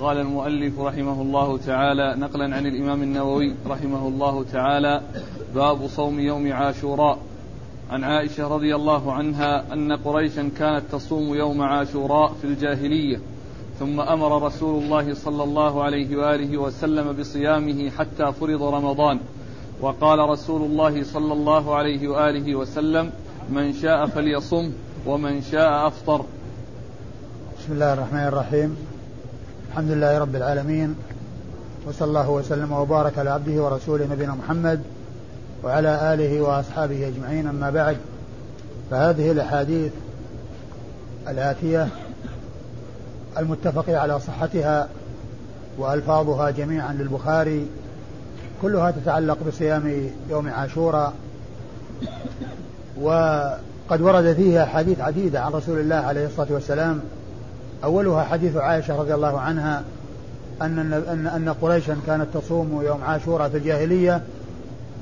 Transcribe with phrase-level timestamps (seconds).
[0.00, 5.00] قال المؤلف رحمه الله تعالى نقلا عن الإمام النووي رحمه الله تعالى
[5.54, 7.18] باب صوم يوم عاشوراء.
[7.90, 13.20] عن عائشة رضي الله عنها أن قريشا كانت تصوم يوم عاشوراء في الجاهلية
[13.78, 19.18] ثم أمر رسول الله صلى الله عليه وآله وسلم بصيامه حتى فرض رمضان.
[19.80, 23.10] وقال رسول الله صلى الله عليه وآله وسلم
[23.50, 24.72] من شاء فليصم
[25.06, 26.24] ومن شاء أفطر.
[27.58, 28.76] بسم الله الرحمن الرحيم.
[29.76, 30.96] الحمد لله رب العالمين
[31.86, 34.80] وصلى الله وسلم وبارك على عبده ورسوله نبينا محمد
[35.64, 37.96] وعلى آله وأصحابه أجمعين أما بعد
[38.90, 39.92] فهذه الأحاديث
[41.28, 41.88] الآتية
[43.38, 44.88] المتفق على صحتها
[45.78, 47.66] وألفاظها جميعا للبخاري
[48.62, 51.12] كلها تتعلق بصيام يوم عاشوراء
[53.00, 57.00] وقد ورد فيها حديث عديدة عن رسول الله عليه الصلاة والسلام
[57.84, 59.82] أولها حديث عائشة رضي الله عنها
[60.62, 64.22] أن أن أن قريشا كانت تصوم يوم عاشوراء في الجاهلية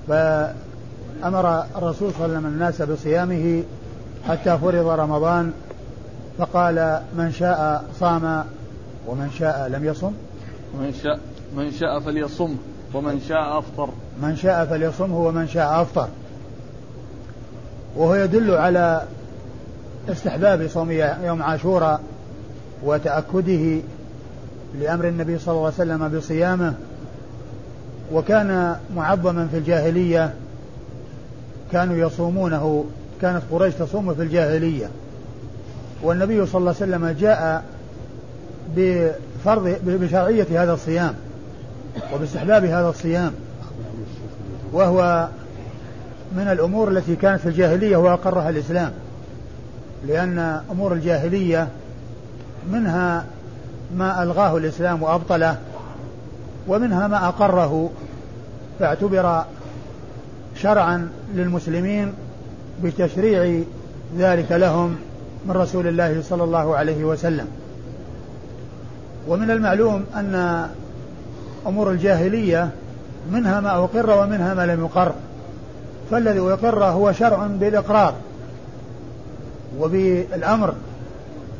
[0.08, 3.62] فأمر الرسول صلى الله عليه وسلم الناس بصيامه
[4.28, 5.52] حتى فرض رمضان
[6.38, 8.44] فقال من شاء صام
[9.06, 10.12] ومن شاء لم يصم.
[10.80, 11.18] من شاء
[11.56, 12.56] من شاء فليصم
[12.94, 13.88] ومن شاء أفطر.
[14.22, 16.08] من شاء فليصمه ومن شاء أفطر.
[17.96, 19.02] وهو يدل على
[20.08, 20.90] استحباب صوم
[21.24, 22.00] يوم عاشوراء
[22.84, 23.80] وتأكده
[24.80, 26.74] لأمر النبي صلى الله عليه وسلم بصيامه
[28.12, 30.34] وكان معظما في الجاهلية
[31.72, 32.84] كانوا يصومونه
[33.20, 34.86] كانت قريش تصوم في الجاهلية.
[36.02, 37.64] والنبي صلى الله عليه وسلم جاء
[38.76, 41.14] بفرض بشرعية هذا الصيام
[42.14, 43.32] وباستحباب هذا الصيام.
[44.72, 45.28] وهو
[46.36, 48.92] من الأمور التي كانت في الجاهلية وأقرها الإسلام
[50.06, 51.68] لأن أمور الجاهلية
[52.72, 53.24] منها
[53.96, 55.58] ما ألغاه الإسلام وأبطله
[56.68, 57.90] ومنها ما أقره
[58.78, 59.44] فاعتبر
[60.56, 62.12] شرعا للمسلمين
[62.82, 63.62] بتشريع
[64.18, 64.96] ذلك لهم
[65.46, 67.46] من رسول الله صلى الله عليه وسلم.
[69.28, 70.66] ومن المعلوم أن
[71.66, 72.70] أمور الجاهلية
[73.32, 75.12] منها ما أقر ومنها ما لم يقر
[76.10, 78.14] فالذي أقر هو شرع بالإقرار
[79.78, 80.74] وبالأمر.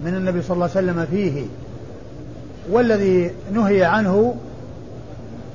[0.04, 1.42] من النبي صلى الله عليه وسلم فيه
[2.70, 4.34] والذي نهي عنه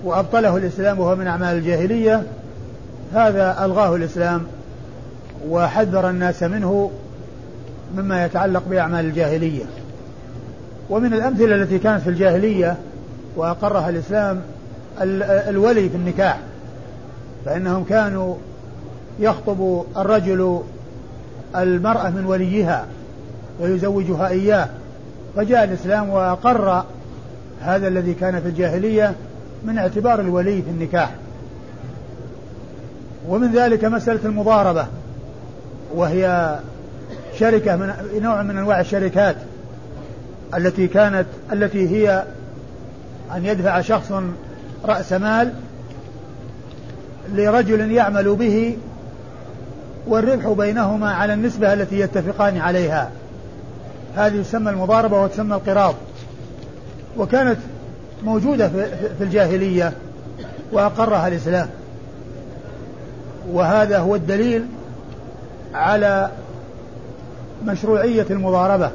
[0.04, 2.24] وأبطله الإسلام وهو من أعمال الجاهلية
[3.14, 4.44] هذا ألغاه الإسلام
[5.50, 6.92] وحذر الناس منه
[7.96, 9.64] مما يتعلق بأعمال الجاهلية.
[10.90, 12.78] ومن الأمثلة التي كانت في الجاهلية
[13.36, 14.42] وأقرها الإسلام
[15.02, 16.40] الولي في النكاح
[17.46, 18.36] فإنهم كانوا
[19.20, 20.62] يخطب الرجل
[21.56, 22.86] المرأة من وليها.
[23.60, 24.70] ويزوجها إياه.
[25.36, 26.84] فجاء الإسلام وأقر
[27.62, 29.16] هذا الذي كان في الجاهلية
[29.66, 31.12] من اعتبار الولي في النكاح.
[33.28, 34.88] ومن ذلك مسألة المضاربة
[35.94, 36.56] وهي
[37.40, 39.36] شركة من نوع من أنواع الشركات
[40.58, 42.24] التي كانت التي هي
[43.36, 44.12] أن يدفع شخص
[44.86, 45.54] رأس مال
[47.34, 48.78] لرجل يعمل به
[50.08, 53.12] والربح بينهما على النسبة التي يتفقان عليها.
[54.16, 55.96] هذه يسمى المضاربة وتسمى القراض.
[57.18, 57.58] وكانت
[58.24, 58.68] موجودة
[59.18, 59.94] في الجاهلية
[60.72, 61.70] وأقرها الإسلام.
[63.52, 64.66] وهذا هو الدليل
[65.74, 66.30] على
[67.66, 68.92] مشروعية المضاربة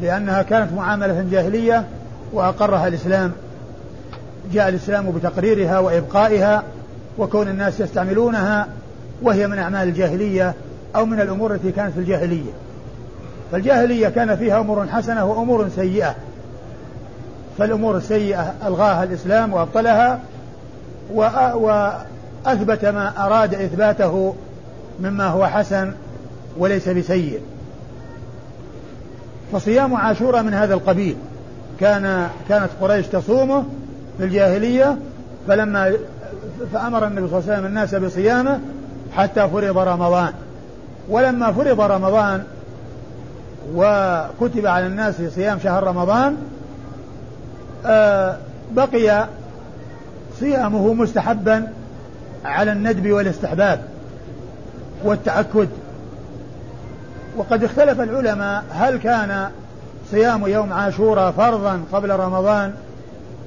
[0.00, 1.84] لأنها كانت معاملة جاهلية
[2.32, 3.32] وأقرها الإسلام.
[4.52, 6.62] جاء الإسلام بتقريرها وإبقائها
[7.18, 8.68] وكون الناس يستعملونها
[9.22, 10.54] وهي من أعمال الجاهلية
[10.96, 12.50] أو من الأمور التي كانت في الجاهلية.
[13.52, 16.14] فالجاهلية كان فيها أمور حسنة وأمور سيئة.
[17.58, 20.20] فالأمور السيئة ألغاها الإسلام وأبطلها
[21.54, 24.34] وأثبت ما أراد إثباته
[25.00, 25.92] مما هو حسن
[26.58, 27.40] وليس بسيء.
[29.52, 31.16] فصيام عاشوراء من هذا القبيل
[31.80, 33.64] كان كانت قريش تصومه
[34.18, 34.98] في الجاهلية
[35.48, 35.92] فلما
[36.72, 38.60] فأمر النبي صلى الله عليه وسلم الناس بصيامه
[39.16, 40.32] حتى فرض رمضان.
[41.08, 42.44] ولما فرض رمضان
[43.74, 46.36] وكتب على الناس صيام شهر رمضان
[47.86, 48.36] آه
[48.72, 49.26] بقي
[50.40, 51.72] صيامه مستحبا
[52.44, 53.80] على الندب والاستحباب
[55.04, 55.68] والتأكد.
[57.36, 59.50] وقد اختلف العلماء هل كان
[60.10, 62.72] صيام يوم عاشوراء فرضا قبل رمضان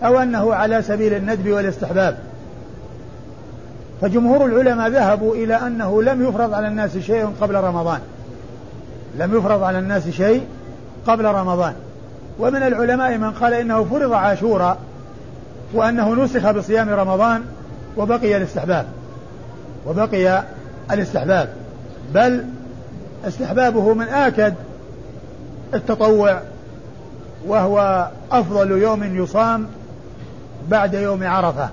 [0.03, 2.17] أو أنه على سبيل الندب والاستحباب.
[4.01, 7.99] فجمهور العلماء ذهبوا إلى أنه لم يفرض على الناس شيء قبل رمضان.
[9.15, 10.45] لم يفرض على الناس شيء
[11.07, 11.73] قبل رمضان.
[12.39, 14.77] ومن العلماء من قال إنه فرض عاشورا
[15.73, 17.43] وأنه نسخ بصيام رمضان
[17.97, 18.85] وبقي الاستحباب.
[19.87, 20.43] وبقي
[20.91, 21.49] الاستحباب.
[22.13, 22.45] بل
[23.27, 24.53] استحبابه من آكد
[25.73, 26.41] التطوع
[27.47, 29.67] وهو أفضل يوم يصام
[30.69, 31.69] بعد يوم عرفة.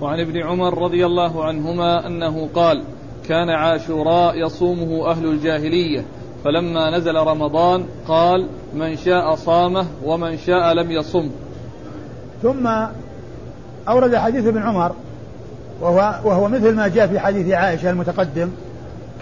[0.00, 2.84] وعن ابن عمر رضي الله عنهما أنه قال
[3.28, 6.04] كان عاشوراء يصومه أهل الجاهلية
[6.44, 11.30] فلما نزل رمضان قال من شاء صامه ومن شاء لم يصم
[12.42, 12.68] ثم
[13.88, 14.92] أورد حديث ابن عمر
[15.80, 18.50] وهو, وهو مثل ما جاء في حديث عائشة المتقدم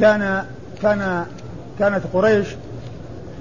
[0.01, 0.45] كان
[0.83, 1.25] كان
[1.79, 2.49] كانت قريش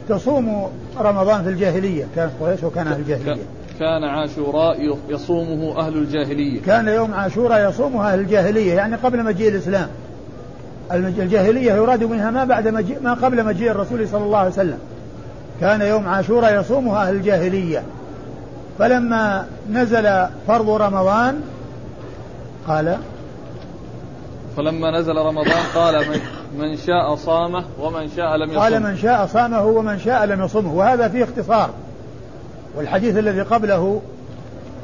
[0.09, 3.43] تصوم رمضان في الجاهلية كانت قريش وكان أهل الجاهلية
[3.79, 6.61] كان عاشوراء يصومه أهل الجاهلية.
[6.61, 9.87] كان يوم عاشوراء يصومه أهل الجاهلية يعني قبل مجيء الإسلام.
[10.91, 14.79] الجاهلية يراد منها ما بعد مجيء ما قبل مجيء الرسول صلى الله عليه وسلم.
[15.61, 17.83] كان يوم عاشوراء يصومه أهل الجاهلية.
[18.79, 21.41] فلما نزل فرض رمضان
[22.67, 22.97] قال
[24.57, 26.19] فلما نزل رمضان قال من,
[26.59, 30.73] من شاء صامه ومن شاء لم يصمه قال من شاء صامه ومن شاء لم يصمه.
[30.73, 31.69] وهذا فيه اختصار.
[32.75, 34.01] والحديث الذي قبله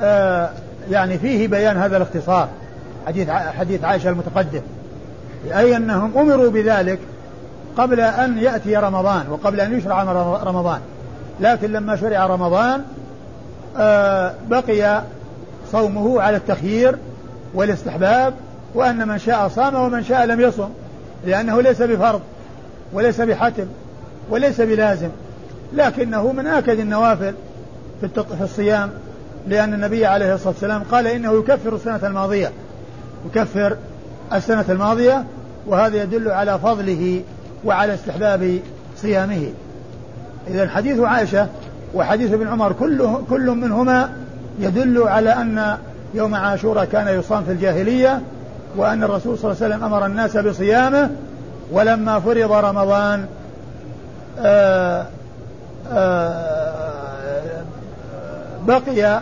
[0.01, 0.49] آه
[0.91, 2.49] يعني فيه بيان هذا الاختصار.
[3.07, 4.61] حديث حديث عائشة المتقدم.
[5.45, 6.99] أي أنهم أمروا بذلك
[7.77, 10.03] قبل أن يأتي رمضان وقبل أن يشرع
[10.43, 10.79] رمضان.
[11.39, 12.81] لكن لما شرع رمضان
[13.77, 15.03] آه بقي
[15.71, 16.97] صومه على التخيير
[17.53, 18.33] والاستحباب
[18.75, 20.69] وأن من شاء صام ومن شاء لم يصم
[21.25, 22.21] لأنه ليس بفرض
[22.93, 23.65] وليس بحتم
[24.29, 25.09] وليس بلازم.
[25.73, 27.33] لكنه من آكد النوافل
[28.01, 28.07] في,
[28.37, 28.89] في الصيام
[29.47, 32.51] لأن النبي عليه الصلاة والسلام قال إنه يكفر السنة الماضية.
[33.25, 33.77] يكفر
[34.33, 35.23] السنة الماضية
[35.67, 37.21] وهذا يدل على فضله
[37.65, 38.59] وعلى استحباب
[38.97, 39.49] صيامه.
[40.47, 41.47] إذا حديث عائشة
[41.93, 44.09] وحديث ابن عمر كله كل منهما
[44.59, 45.77] يدل على أن
[46.13, 48.21] يوم عاشوراء كان يصام في الجاهلية
[48.77, 51.09] وأن الرسول صلى الله عليه وسلم أمر الناس بصيامه
[51.71, 53.25] ولما فرض رمضان
[54.39, 55.05] آآ
[55.91, 56.60] آآ
[58.67, 59.21] بقي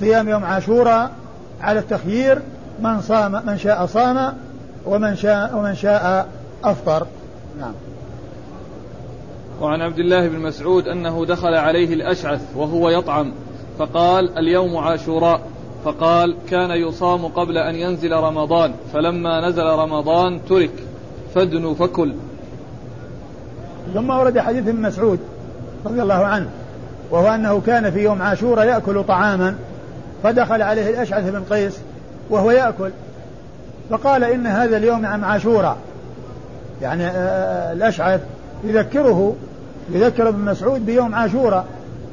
[0.00, 1.10] صيام يوم عاشوراء
[1.60, 2.42] على التخيير
[2.80, 4.34] من صام من شاء صام
[4.86, 6.28] ومن شاء ومن شاء
[6.64, 7.06] أفطر.
[7.60, 7.72] نعم.
[9.60, 13.32] وعن عبد الله بن مسعود أنه دخل عليه الأشعث وهو يطعم
[13.78, 15.40] فقال اليوم عاشوراء.
[15.84, 20.72] فقال كان يصام قبل أن ينزل رمضان فلما نزل رمضان ترك
[21.34, 22.14] فادنوا فكل.
[23.94, 25.18] ثم ورد حديث ابن مسعود
[25.86, 26.50] رضي الله عنه.
[27.12, 29.54] وهو أنه كان في يوم عاشوراء يأكل طعاما
[30.22, 31.78] فدخل عليه الأشعث بن قيس
[32.30, 32.90] وهو يأكل.
[33.90, 35.76] فقال إن هذا اليوم عن عاشوراء.
[36.82, 38.20] يعني آه، آه، الأشعث
[38.64, 39.36] يذكره
[39.90, 41.66] يذكر ابن مسعود بيوم عاشوراء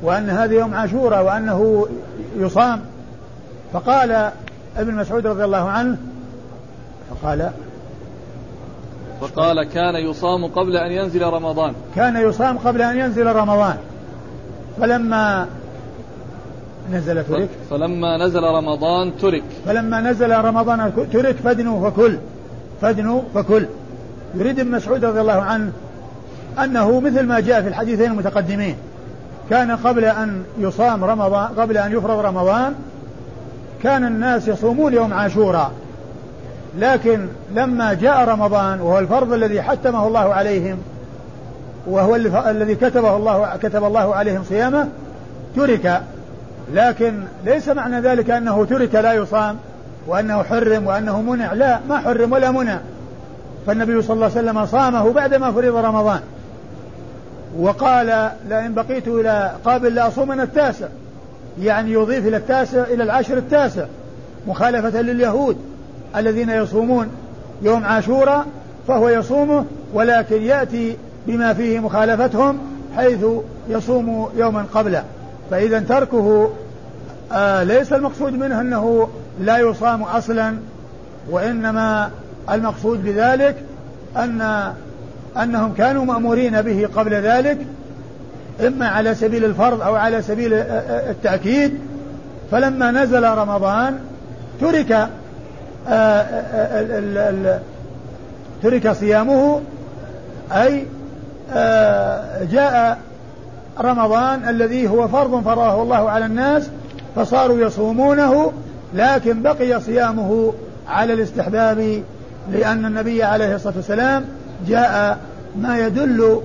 [0.03, 1.87] وأن هذا يوم عاشوراء وأنه
[2.37, 2.81] يصام.
[3.73, 4.31] فقال
[4.77, 5.97] ابن مسعود رضي الله عنه
[7.09, 7.51] فقال
[9.21, 11.73] فقال كان يصام قبل أن ينزل رمضان.
[11.95, 13.77] كان يصام قبل أن ينزل رمضان.
[14.79, 15.47] فلما
[16.91, 17.49] نزل ترك.
[17.69, 19.43] فلما نزل رمضان ترك.
[19.65, 22.17] فلما نزل رمضان ترك فدنوا فكل.
[22.81, 23.65] فدنوا فكل.
[24.35, 25.71] يريد ابن مسعود رضي الله عنه
[26.63, 28.75] أنه مثل ما جاء في الحديثين المتقدمين.
[29.49, 32.73] كان قبل أن يصام رمضان قبل أن يفرض رمضان
[33.83, 35.71] كان الناس يصومون يوم عاشوراء.
[36.79, 40.77] لكن لما جاء رمضان وهو الفرض الذي حتمه الله عليهم
[41.87, 42.15] وهو
[42.49, 44.87] الذي كتبه الله كتب الله عليهم صيامه
[45.55, 46.01] ترك.
[46.73, 49.57] لكن ليس معنى ذلك أنه ترك لا يصام
[50.07, 51.53] وأنه حرم وأنه منع.
[51.53, 52.79] لا ما حرم ولا منع.
[53.67, 56.19] فالنبي صلى الله عليه وسلم صامه بعدما فرض رمضان.
[57.59, 60.87] وقال لئن بقيت إلى قابل لاصومن التاسع.
[61.61, 63.85] يعني يضيف إلى التاسع إلى العشر التاسع
[64.47, 65.57] مخالفة لليهود
[66.15, 67.07] الذين يصومون
[67.61, 68.45] يوم عاشوراء
[68.87, 70.97] فهو يصومه ولكن يأتي
[71.29, 72.57] بما فيه مخالفتهم
[72.95, 73.25] حيث
[73.69, 75.03] يصوم يوما قبله.
[75.51, 76.49] فإذا تركه
[77.31, 79.09] آه ليس المقصود منه أنه
[79.41, 80.55] لا يصام أصلا
[81.29, 82.09] وإنما
[82.51, 83.55] المقصود بذلك
[84.17, 84.71] أن
[85.43, 87.57] أنهم كانوا مأمورين به قبل ذلك
[88.67, 91.79] إما على سبيل الفرض أو على سبيل التأكيد.
[92.51, 93.99] فلما نزل رمضان
[94.61, 95.09] ترك
[95.87, 97.59] آه،
[98.63, 99.61] ترك صيامه
[100.51, 100.85] أي آه،
[102.51, 102.97] جاء
[103.81, 106.69] رمضان الذي هو فرض فرضه الله على الناس
[107.15, 108.51] فصاروا يصومونه
[108.93, 110.53] لكن بقي صيامه
[110.87, 112.03] على الاستحباب
[112.51, 114.25] لأن النبي عليه الصلاة والسلام
[114.67, 115.17] جاء
[115.55, 116.41] ما يدل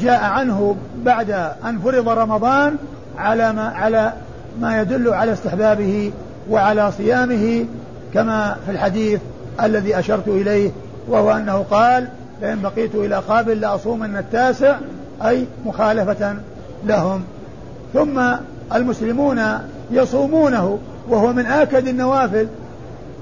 [0.00, 1.30] جاء عنه بعد
[1.64, 2.76] أن فرض رمضان
[3.18, 4.12] على ما على
[4.60, 6.12] ما يدل على استحبابه
[6.50, 7.64] وعلى صيامه
[8.14, 9.20] كما في الحديث
[9.62, 10.70] الذي أشرت إليه
[11.08, 12.08] وهو أنه قال
[12.42, 14.76] لئن بقيت إلى قابل لأصومن التاسع
[15.24, 16.36] أي مخالفة
[16.86, 17.22] لهم.
[17.94, 18.20] ثم
[18.74, 19.42] المسلمون
[19.90, 20.78] يصومونه
[21.08, 22.48] وهو من آكد النوافل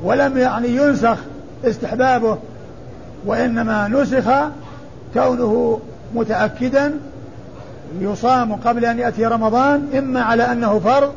[0.03, 1.17] ولم يعني ينسخ
[1.65, 2.39] استحبابه
[3.27, 4.25] وإنما نسخ
[5.15, 5.81] كونه
[6.15, 6.95] متأكدا
[8.01, 11.13] يصام قبل أن يأتي رمضان إما على أنه فرض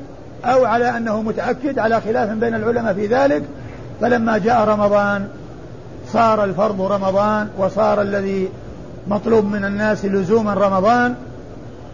[0.45, 3.43] أو على أنه متأكد على خلاف بين العلماء في ذلك.
[4.01, 5.27] فلما جاء رمضان
[6.13, 8.49] صار الفرض رمضان وصار الذي
[9.07, 11.15] مطلوب من الناس لزوما رمضان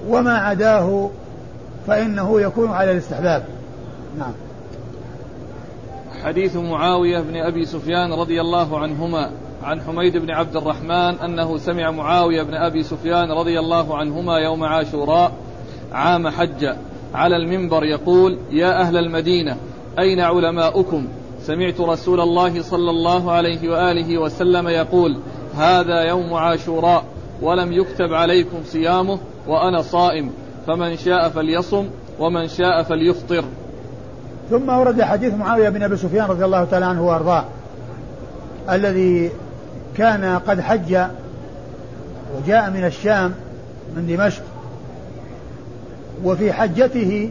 [0.08, 1.10] وما عداه
[1.88, 3.46] فإنه يكون على الاستحباب.
[4.20, 4.34] نعم.
[6.24, 9.30] حديث معاوية بن أبي سفيان رضي الله عنهما
[9.64, 14.64] عن حميد بن عبد الرحمن أنه سمع معاوية بن أبي سفيان رضي الله عنهما يوم
[14.64, 15.32] عاشوراء
[15.92, 16.76] عام حج
[17.14, 19.58] على المنبر يقول يا أهل المدينة
[20.00, 21.08] أين علماؤكم؟
[21.46, 25.18] سمعت رسول الله صلى الله عليه وآله وسلم يقول
[25.56, 27.04] هذا يوم عاشوراء
[27.42, 30.32] ولم يكتب عليكم صيامه وأنا صائم
[30.68, 31.88] فمن شاء فليصم
[32.20, 33.46] ومن شاء فليفطر.
[34.50, 37.46] ثم ورد حديث معاوية بن أبي سفيان رضي الله تعالى عنه وأرضاه
[38.70, 39.32] الذي
[39.98, 40.98] كان قد حج
[42.38, 43.34] وجاء من الشام
[43.96, 44.44] من دمشق
[46.24, 47.30] وفي حجته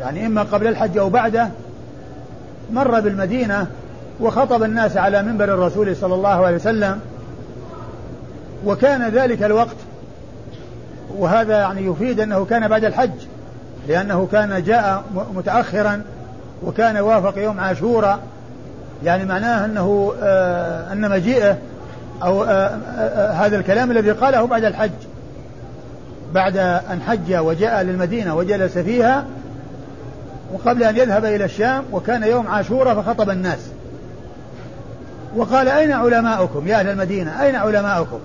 [0.00, 1.50] يعني إما قبل الحج أو بعده
[2.72, 3.66] مر بالمدينة
[4.20, 7.00] وخطب الناس على منبر الرسول صلى الله عليه وسلم
[8.66, 9.76] وكان ذلك الوقت
[11.18, 13.10] وهذا يعني يفيد أنه كان بعد الحج
[13.88, 16.02] لأنه كان جاء متأخرا
[16.62, 18.18] وكان وافق يوم عاشوراء
[19.04, 21.58] يعني معناه أنه آه أن مجيئه
[22.22, 24.90] أو آه آه هذا الكلام الذي قاله بعد الحج
[26.34, 29.24] بعد أن حج وجاء للمدينة وجلس فيها
[30.52, 33.58] وقبل أن يذهب إلى الشام وكان يوم عاشوراء فخطب الناس.
[35.36, 38.18] وقال أين علماؤكم يا أهل المدينة؟ أين علماؤكم؟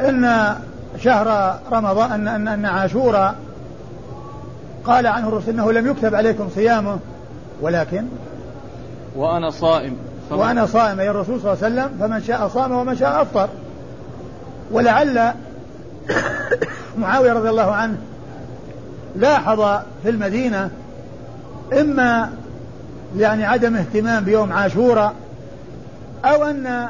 [0.00, 0.54] إن
[0.98, 3.34] شهر رمضان أن أن, أن عاشوراء
[4.84, 6.98] قال عنه الرسول أنه لم يكتب عليكم صيامه
[7.60, 8.04] ولكن
[9.16, 9.96] وأنا صائم.
[10.30, 13.48] وأنا صائم أي الرسول صلى الله عليه وسلم فمن شاء صام ومن شاء أفطر.
[14.70, 15.18] ولعل
[16.98, 17.96] معاوية رضي الله عنه
[19.16, 19.60] لاحظ
[20.02, 20.70] في المدينة
[21.80, 22.32] إما
[23.16, 25.14] يعني عدم اهتمام بيوم عاشوراء
[26.24, 26.88] أو أن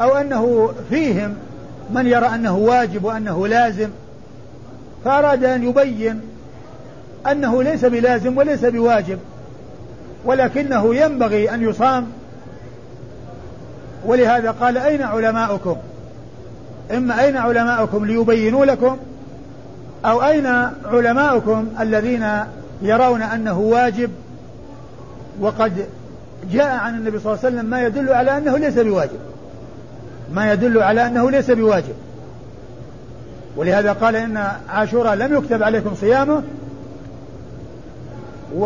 [0.00, 1.34] أو أنه فيهم
[1.90, 3.88] من يرى أنه واجب وأنه لازم
[5.04, 6.20] فأراد أن يبين
[7.30, 9.18] أنه ليس بلازم وليس بواجب
[10.24, 12.06] ولكنه ينبغي أن يصام.
[14.04, 15.76] ولهذا قال أين علماؤكم؟
[16.90, 18.96] إما أين علماؤكم ليبينوا لكم؟
[20.04, 20.46] أو أين
[20.84, 22.26] علماؤكم الذين
[22.82, 24.10] يرون أنه واجب
[25.40, 25.72] وقد
[26.52, 29.18] جاء عن النبي صلى الله عليه وسلم ما يدل على أنه ليس بواجب؟
[30.32, 31.94] ما يدل على أنه ليس بواجب.
[33.56, 36.42] ولهذا قال إن عاشوراء لم يكتب عليكم صيامه
[38.56, 38.64] و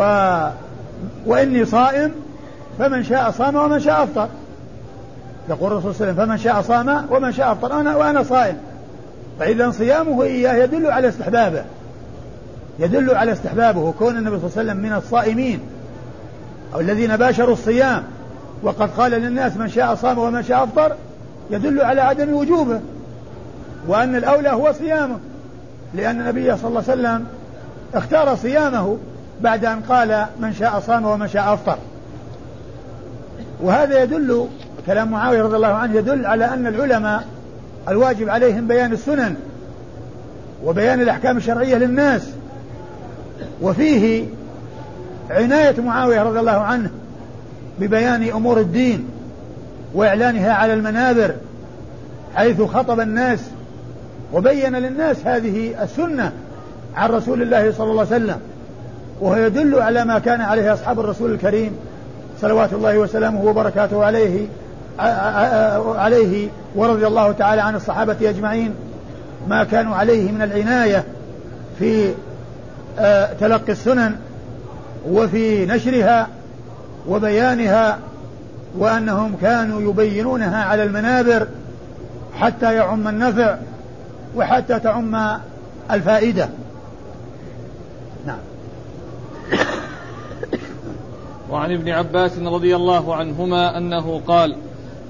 [1.26, 2.10] وإني صائم
[2.78, 4.28] فمن شاء صام ومن شاء أفطر.
[5.48, 7.80] يقول الرسول صلى الله عليه وسلم فمن شاء صام ومن شاء أفطر.
[7.80, 8.56] أنا وأنا صائم.
[9.38, 11.64] فإذا صيامه إياه يدل على استحبابه.
[12.78, 15.60] يدل على استحبابه وكون النبي صلى الله عليه وسلم من الصائمين.
[16.74, 18.02] أو الذين باشروا الصيام.
[18.62, 20.92] وقد قال للناس من شاء صام ومن شاء أفطر.
[21.50, 22.80] يدل على عدم وجوبه.
[23.88, 25.18] وأن الأولى هو صيامه.
[25.94, 27.26] لأن النبي صلى الله عليه وسلم
[27.94, 28.98] اختار صيامه
[29.40, 31.78] بعد أن قال من شاء صام ومن شاء أفطر.
[33.62, 34.48] وهذا يدل
[34.86, 37.24] كلام معاوية رضي الله عنه يدل على أن العلماء
[37.88, 39.34] الواجب عليهم بيان السنن
[40.64, 42.22] وبيان الأحكام الشرعية للناس.
[43.62, 44.26] وفيه
[45.30, 46.90] عناية معاوية رضي الله عنه
[47.80, 49.08] ببيان أمور الدين
[49.94, 51.34] وإعلانها على المنابر
[52.34, 53.40] حيث خطب الناس
[54.32, 56.32] وبين للناس هذه السنة
[56.96, 58.40] عن رسول الله صلى الله عليه وسلم
[59.20, 61.76] وهو يدل على ما كان عليه أصحاب الرسول الكريم
[62.40, 64.46] صلوات الله وسلامه وبركاته عليه
[64.98, 68.74] عليه ورضي الله تعالى عن الصحابة أجمعين
[69.48, 71.04] ما كانوا عليه من العناية
[71.78, 72.14] في
[73.40, 74.16] تلقي السنن
[75.08, 76.28] وفي نشرها
[77.08, 77.98] وبيانها
[78.78, 81.46] وأنهم كانوا يبينونها على المنابر
[82.40, 83.56] حتى يعم النفع
[84.36, 85.38] وحتى تعم
[85.90, 86.48] الفائدة.
[88.26, 88.38] نعم.
[91.50, 94.56] وعن ابن عباس رضي الله عنهما أنه قال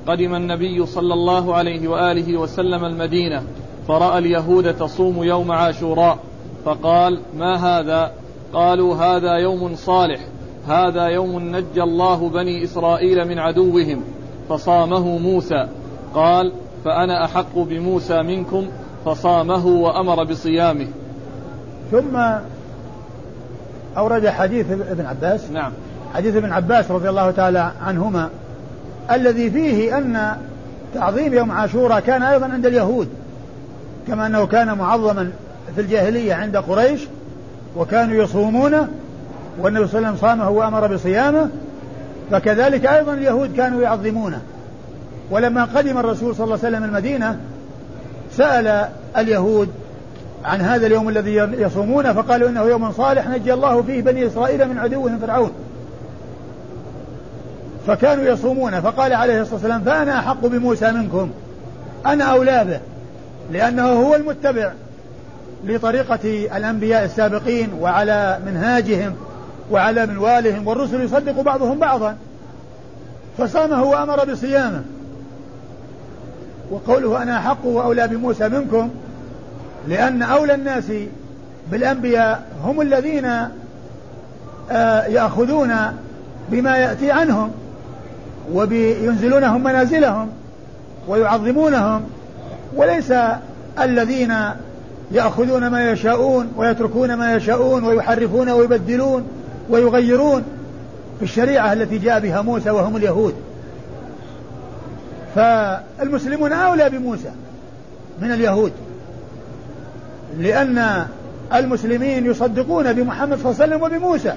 [0.06, 3.42] قدم النبي صلى الله عليه وآله وسلم المدينة
[3.88, 6.18] فرأى اليهود تصوم يوم عاشوراء
[6.64, 8.12] فقال ما هذا؟
[8.52, 10.20] قالوا هذا يوم صالح
[10.68, 14.04] هذا يوم نجى الله بني إسرائيل من عدوهم
[14.49, 15.68] فصامه موسى.
[16.14, 16.52] قال
[16.84, 18.66] فأنا أحق بموسى منكم
[19.04, 20.87] فصامه وأمر بصيامه.
[21.90, 22.16] ثم
[23.96, 25.50] أورد حديث ابن عباس.
[25.50, 25.73] نعم.
[26.14, 28.30] حديث ابن عباس رضي الله تعالى عنهما
[29.11, 30.37] الذي فيه أن
[30.94, 33.08] تعظيم يوم عاشوراء كان أيضا عند اليهود
[34.08, 35.30] كما أنه كان معظما
[35.75, 37.00] في الجاهلية عند قريش
[37.76, 38.88] وكانوا يصومونه
[39.61, 41.49] والنبي صلى الله عليه وسلم صامه وأمر بصيامه
[42.30, 44.40] فكذلك أيضا اليهود كانوا يعظمونه
[45.30, 47.40] ولما قدم الرسول صلى الله عليه وسلم المدينة
[48.37, 49.68] سأل اليهود
[50.44, 54.78] عن هذا اليوم الذي يصومونه فقالوا إنه يوم صالح نجى الله فيه بني إسرائيل من
[54.78, 55.50] عدوهم فرعون.
[57.87, 61.31] فكانوا يصومونه فقال عليه الصلاة والسلام فأنا أحق بموسى منكم.
[62.07, 62.81] أنا أولى به
[63.59, 64.73] لأنه هو المتبع
[65.64, 69.14] لطريقة الأنبياء السابقين وعلى منهاجهم
[69.71, 72.17] وعلى منوالهم والرسل يصدق بعضهم بعضا.
[73.38, 74.83] فصامه وأمر بصيامه.
[76.71, 78.91] وقوله أنا أحق وأولى بموسى منكم
[79.88, 80.85] لأن أولى الناس
[81.71, 83.25] بالأنبياء هم الذين
[84.71, 85.75] آه، يأخذون
[86.49, 87.50] بما يأتي عنهم
[88.52, 90.28] وينزلونهم منازلهم
[91.08, 92.02] ويعظمونهم
[92.76, 93.12] وليس
[93.80, 94.34] الذين
[95.12, 99.24] يأخذون ما يشاءون ويتركون ما يشاءون ويحرفون ويبدلون
[99.70, 100.42] ويغيرون
[101.18, 103.34] في الشريعة التي جاء بها موسى وهم اليهود.
[105.34, 107.30] فالمسلمون أولى بموسى
[108.22, 108.72] من اليهود
[110.38, 111.06] لأن
[111.54, 114.34] المسلمين يصدقون بمحمد صلى الله عليه وسلم وبموسى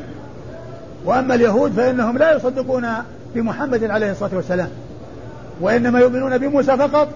[1.05, 2.87] وأما اليهود فإنهم لا يصدقون
[3.35, 4.69] بمحمد عليه الصلاة والسلام.
[5.61, 7.07] وإنما يؤمنون بموسى فقط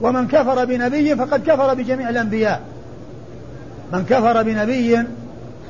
[0.00, 2.60] ومن كفر بنبي فقد كفر بجميع الأنبياء.
[3.92, 4.98] من كفر بنبي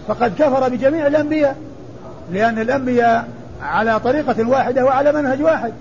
[0.08, 1.56] فقد كفر بجميع الأنبياء
[2.32, 3.28] لأن الأنبياء
[3.62, 5.72] على طريقة واحدة وعلى منهج واحد.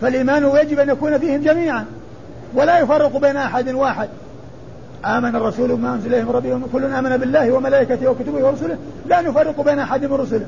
[0.00, 1.84] فالإيمان يجب أن يكون فيهم جميعا
[2.54, 4.08] ولا يفرق بين أحد واحد.
[5.04, 8.76] آمن الرسول بما أنزل إليه من ربه كل آمن بالله وملائكته وكتبه ورسله.
[9.06, 10.46] لا نفرق بين أحد من رسله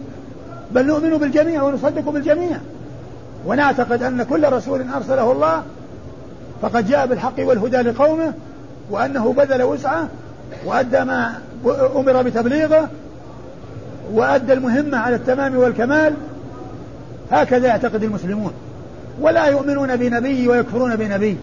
[0.73, 2.59] بل نؤمن بالجميع ونصدق بالجميع.
[3.47, 5.63] ونعتقد أن كل رسول أرسله الله
[6.63, 8.33] فقد جاء بالحق والهدى لقومه
[8.91, 10.09] وأنه بذل وسعه
[10.65, 11.35] وأدى ما
[11.97, 12.89] أمر بتبليغه
[14.13, 16.15] وأدى المهمة على التمام والكمال.
[17.31, 18.53] هكذا يعتقد المسلمون.
[19.21, 21.37] ولا يؤمنون بنبي ويكفرون بنبي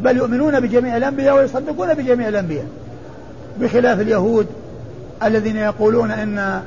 [0.00, 2.66] بل يؤمنون بجميع الأنبياء ويصدقون بجميع الأنبياء.
[3.60, 4.46] بخلاف اليهود
[5.22, 6.62] الذين يقولون إن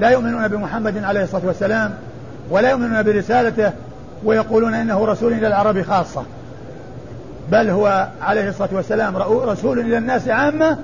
[0.00, 1.94] لا يؤمنون بمحمد عليه الصلاة والسلام
[2.50, 3.72] ولا يؤمنون برسالته
[4.24, 6.22] ويقولون إنه رسول إلى العرب خاصة.
[7.52, 10.78] بل هو عليه الصلاة والسلام رسول إلى الناس عامة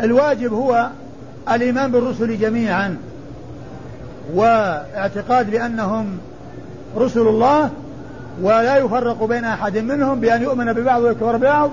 [0.00, 0.88] والواجب هو
[1.52, 2.96] الإيمان بالرسل جميعا
[4.34, 6.18] واعتقاد بأنهم
[6.96, 7.70] رسل الله
[8.42, 11.70] ولا يفرق بين أحد منهم بأن يؤمن ببعض ويكفر ببعض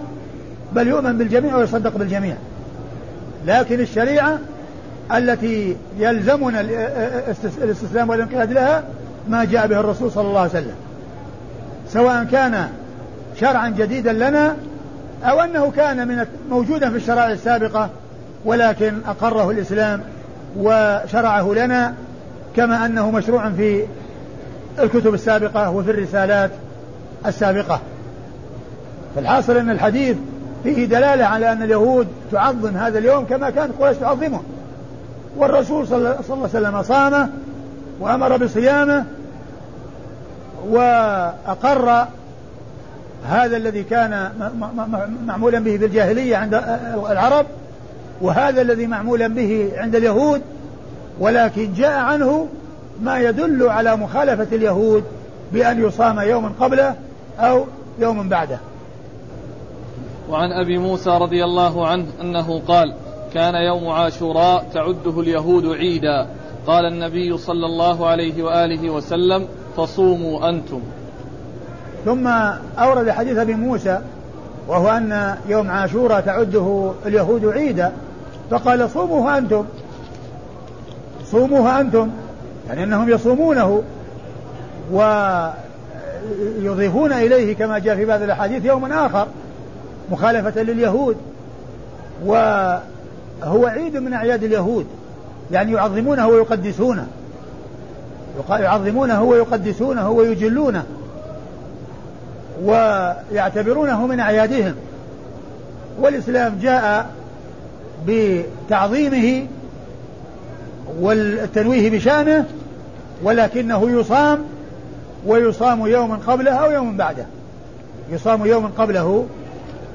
[0.73, 2.35] بل يؤمن بالجميع ويصدق بالجميع.
[3.45, 4.39] لكن الشريعة
[5.13, 6.61] التي يلزمنا
[7.61, 8.83] الاستسلام والانقياد لها
[9.29, 10.75] ما جاء به الرسول صلى الله عليه وسلم.
[11.87, 12.69] سواء كان
[13.39, 14.55] شرعا جديدا لنا
[15.23, 17.89] أو أنه كان من موجودا في الشرائع السابقة
[18.45, 20.01] ولكن أقره الإسلام
[20.57, 21.93] وشرعه لنا
[22.55, 23.83] كما أنه مشروع في
[24.79, 26.51] الكتب السابقة وفي الرسالات
[27.25, 27.79] السابقة.
[29.15, 30.17] فالحاصل أن الحديث
[30.63, 34.41] فيه دلالة على أن اليهود تعظم هذا اليوم كما كانت قريش تعظمه.
[35.37, 37.29] والرسول صلى الله عليه وسلم صامه
[37.99, 39.05] وأمر بصيامه
[40.69, 42.05] وأقر
[43.25, 44.31] هذا الذي كان
[45.25, 46.53] معمولا به في الجاهلية عند
[47.09, 47.45] العرب
[48.21, 50.41] وهذا الذي معمولا به عند اليهود
[51.19, 52.47] ولكن جاء عنه
[53.01, 55.03] ما يدل على مخالفة اليهود
[55.53, 56.95] بأن يصام يوما قبله
[57.39, 57.65] أو
[57.99, 58.59] يوم بعده.
[60.29, 62.93] وعن أبي موسى رضي الله عنه أنه قال
[63.33, 66.27] كان يوم عاشوراء تعده اليهود عيدا.
[66.67, 70.81] قال النبي صلى الله عليه وآله وسلم فصوموا أنتم.
[72.05, 72.27] ثم
[72.79, 74.01] أورد حديث أبي موسى
[74.67, 77.91] وهو أن يوم عاشوراء تعده اليهود عيدا
[78.49, 79.65] فقال صوموه أنتم.
[81.25, 82.09] صوموها أنتم
[82.67, 83.83] يعني أنهم يصومونه
[86.61, 89.27] ويضيفون إليه كما جاء في بعض الأحاديث يوم آخر
[90.11, 91.17] مخالفة لليهود
[93.41, 94.85] وهو عيد من أعياد اليهود.
[95.51, 97.07] يعني يعظمونه ويقدسونه.
[98.49, 100.83] يعظمونه ويقدسونه ويجلونه.
[102.63, 104.75] ويعتبرونه من أعيادهم.
[105.99, 107.09] والإسلام جاء
[108.07, 109.47] بتعظيمه
[110.99, 112.45] والتنويه بشأنه
[113.23, 114.39] ولكنه يصام
[115.25, 117.25] ويصام يوما قبله أو يوما بعده.
[118.11, 119.25] يصام يوما قبله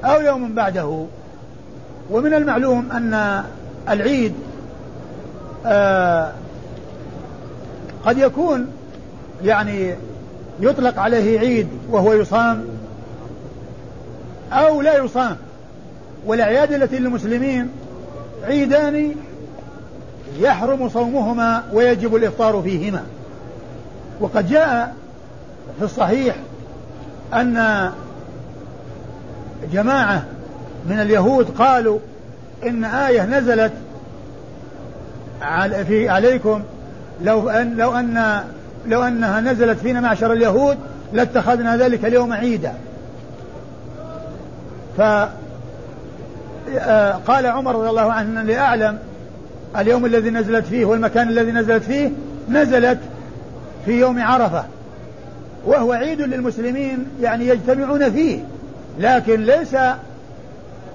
[0.03, 1.05] أو يوما بعده.
[2.11, 3.43] ومن المعلوم أن
[3.89, 4.33] العيد
[5.65, 6.31] آه
[8.05, 8.67] قد يكون
[9.43, 9.95] يعني
[10.59, 12.65] يطلق عليه عيد وهو يصام
[14.51, 15.37] أو لا يصام.
[16.25, 17.69] والأعياد التي للمسلمين
[18.43, 19.15] عيدان
[20.39, 23.03] يحرم صومهما ويجب الإفطار فيهما.
[24.19, 24.95] وقد جاء
[25.79, 26.35] في الصحيح
[27.33, 27.89] أن
[29.73, 30.25] جماعة
[30.89, 31.99] من اليهود قالوا
[32.67, 33.71] إن آية نزلت
[35.87, 36.61] في عليكم
[37.23, 38.43] لو أن لو أن
[38.87, 40.77] لو أنها نزلت فينا معشر اليهود
[41.13, 42.73] لاتخذنا ذلك اليوم عيدا.
[44.97, 45.29] فقال
[47.45, 48.99] آه، عمر رضي الله عنه لأعلم
[49.77, 52.11] اليوم الذي نزلت فيه والمكان الذي نزلت فيه
[52.49, 52.99] نزلت
[53.85, 54.63] في يوم عرفة
[55.65, 58.39] وهو عيد للمسلمين يعني يجتمعون فيه
[58.99, 59.75] لكن ليس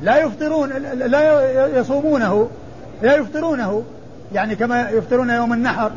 [0.02, 2.48] لا يفطرون لا يصومونه.
[3.02, 3.82] لا يفطرونه.
[4.32, 5.90] يعني كما يفطرون يوم النحر.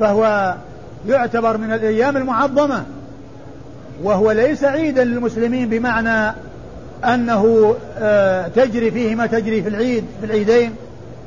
[0.00, 0.54] فهو
[1.08, 2.84] يعتبر من الأيام المعظمة.
[4.02, 6.34] وهو ليس عيدا للمسلمين بمعنى
[7.04, 10.74] أنه آه، تجري فيه ما تجري في العيد في العيدين.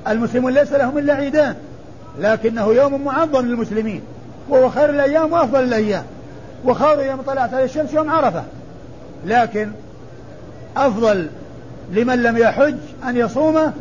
[0.07, 1.55] المسلمون ليس لهم إلا عيدان.
[2.19, 4.01] لكنه يوم معظم للمسلمين.
[4.49, 6.03] وهو خير الأيام وأفضل الأيام.
[6.65, 8.43] وخير يوم طلعت عليه الشمس يوم عرفة.
[9.25, 9.71] لكن
[10.77, 11.27] أفضل
[11.91, 12.75] لمن لم يحج
[13.07, 13.73] أن يصومه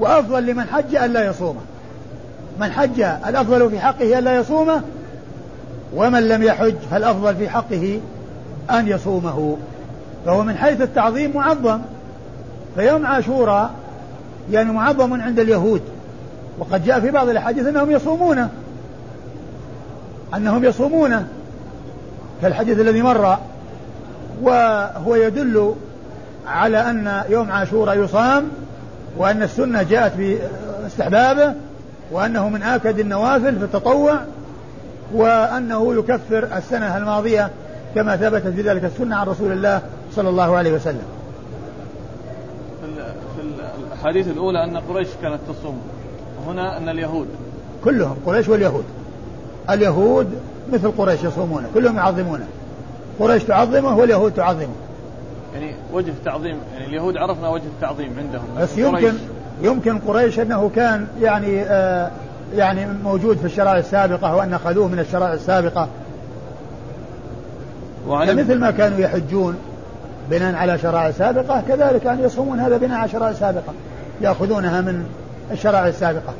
[0.00, 1.60] وأفضل لمن حج أن لا يصومه
[2.60, 4.82] من حج الأفضل في حقه أن لا يصومه
[5.94, 8.00] ومن لم يحج فالأفضل في حقه
[8.70, 9.56] أن يصومه.
[10.26, 11.80] فهو من حيث التعظيم معظم.
[12.76, 13.70] فيوم عاشوراء
[14.50, 15.82] يعني معظم عند اليهود.
[16.58, 18.48] وقد جاء في بعض الأحاديث أنهم يصومونه
[20.34, 21.26] أنهم يصومونه
[22.42, 23.38] كالحديث الذي مر
[24.42, 25.74] وهو يدل
[26.46, 28.48] على أن يوم عاشوراء يصام
[29.16, 31.54] وأن السنة جاءت باستحبابه
[32.10, 34.20] وأنه من آكد النوافل في التطوع
[35.12, 37.50] وأنه يكفر السنة الماضية
[37.94, 39.82] كما ثبتت في ذلك السنة عن رسول الله
[40.14, 41.02] صلى الله عليه وسلم.
[43.36, 43.42] في
[43.86, 45.80] الأحاديث الأولى أن قريش كانت تصوم
[46.46, 47.28] هنا أن اليهود.
[47.84, 48.84] كلهم قريش واليهود.
[49.70, 50.30] اليهود
[50.72, 52.46] مثل قريش يصومونه كلهم يعظمونه
[53.20, 54.74] قريش تعظمه واليهود تعظمه.
[55.56, 58.44] يعني وجه تعظيم يعني اليهود عرفنا وجه التعظيم عندهم.
[58.58, 59.12] بس يمكن
[59.62, 62.10] يمكن قريش إنه كان يعني آه
[62.54, 65.88] يعني موجود في الشرائع السابقة وأن أخذوه من الشرائع السابقة.
[68.08, 69.56] مثل ما كانوا يحجون
[70.30, 73.72] بناء على شرائع سابقة كذلك أن يصومون هذا بناء على شرائع سابقة
[74.20, 75.06] يأخذونها من
[75.52, 76.34] الشرائع السابقة.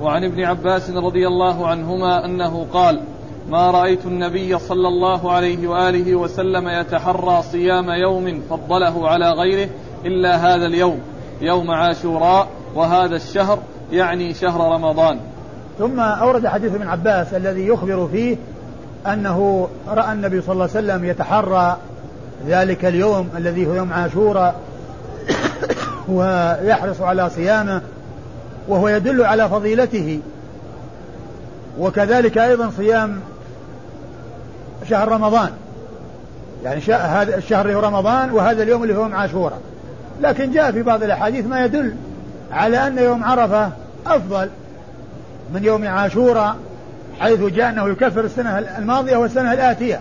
[0.00, 3.00] وعن ابن عباس رضي الله عنهما أنه قال
[3.48, 9.68] ما رأيت النبي صلى الله عليه وآله وسلم يتحرى صيام يوم فضله على غيره
[10.04, 11.00] إلا هذا اليوم
[11.40, 13.58] يوم عاشوراء وهذا الشهر
[13.92, 15.20] يعني شهر رمضان.
[15.78, 18.36] ثم أورد حديث ابن عباس الذي يخبر فيه
[19.06, 21.76] أنه رأى النبي صلى الله عليه وسلم يتحرى
[22.46, 24.54] ذلك اليوم الذي هو يوم عاشوراء
[26.08, 27.82] ويحرص على صيامه
[28.68, 30.20] وهو يدل على فضيلته.
[31.78, 33.20] وكذلك أيضا صيام
[34.84, 35.50] شهر رمضان.
[36.64, 39.60] يعني هذا الشهر اللي هو رمضان وهذا اليوم اللي هو يوم عاشوراء
[40.20, 41.94] لكن جاء في بعض الأحاديث ما يدل
[42.52, 43.70] على أن يوم عرفة
[44.06, 44.48] أفضل
[45.54, 46.56] من يوم عاشوراء
[47.20, 50.00] حيث جاء أنه يكفر السنة الماضية والسنة الآتية.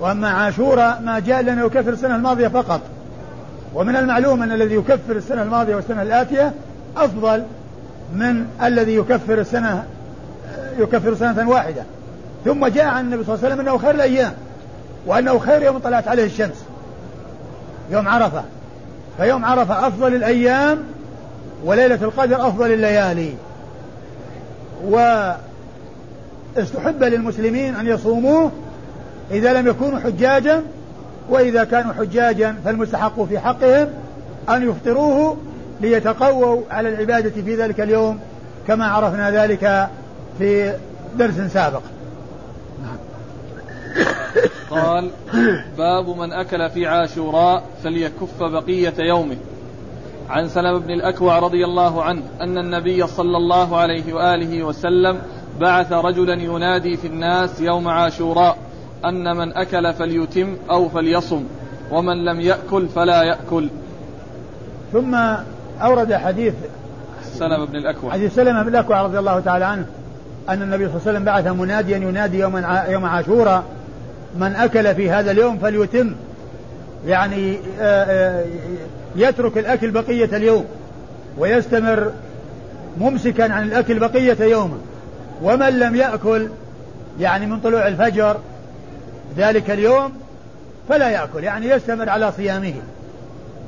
[0.00, 2.80] وأما عاشوراء ما جاء لأنه يكفر السنة الماضية فقط.
[3.74, 6.52] ومن المعلوم أن الذي يكفر السنة الماضية والسنة الآتية
[6.96, 7.42] أفضل
[8.14, 9.84] من الذي يكفر السنة
[10.78, 11.82] يكفر سنة واحدة.
[12.44, 14.32] ثم جاء عن النبي صلى الله عليه وسلم أنه خير الأيام
[15.06, 16.64] وأنه خير يوم طلعت عليه الشمس.
[17.90, 18.44] يوم عرفة.
[19.16, 20.78] فيوم عرفة أفضل الأيام
[21.64, 23.34] وليلة القدر أفضل الليالي.
[24.84, 25.38] واستحب
[27.02, 28.50] للمسلمين أن يصوموه
[29.30, 30.62] إذا لم يكونوا حجاجا
[31.30, 33.88] وإذا كانوا حجاجا فالمستحق في حقهم
[34.48, 35.36] أن يفطروه
[35.80, 38.18] ليتقووا على العبادة في ذلك اليوم
[38.66, 39.88] كما عرفنا ذلك
[40.38, 40.72] في
[41.18, 41.82] درس سابق.
[44.74, 45.10] قال
[45.78, 49.36] باب من أكل في عاشوراء فليكف بقية يومه.
[50.30, 55.18] عن سلم بن الأكوع رضي الله عنه أن النبي صلى الله عليه وآله وسلم
[55.60, 58.56] بعث رجلا ينادي في الناس يوم عاشوراء
[59.04, 61.44] أن من أكل فليتم أو فليصم
[61.90, 63.68] ومن لم يأكل فلا يأكل.
[64.92, 65.14] ثم
[65.82, 66.54] أورد حديث
[67.22, 68.12] سلمة بن الأكوع.
[68.12, 69.86] حديث سلمة بن الأكوع رضي الله تعالى عنه
[70.48, 72.56] أن النبي صلى الله عليه وسلم بعث مناديا ينادي يوم
[72.88, 73.64] يوم عاشوراء.
[74.38, 76.14] من أكل في هذا اليوم فليتم.
[77.06, 78.44] يعني آه، آه،
[79.16, 80.64] يترك الأكل بقية اليوم
[81.38, 82.12] ويستمر
[83.00, 84.78] ممسكا عن الأكل بقية يومه.
[85.42, 86.48] ومن لم يأكل
[87.20, 88.36] يعني من طلوع الفجر
[89.36, 90.12] ذلك اليوم
[90.88, 92.74] فلا يأكل يعني يستمر على صيامه.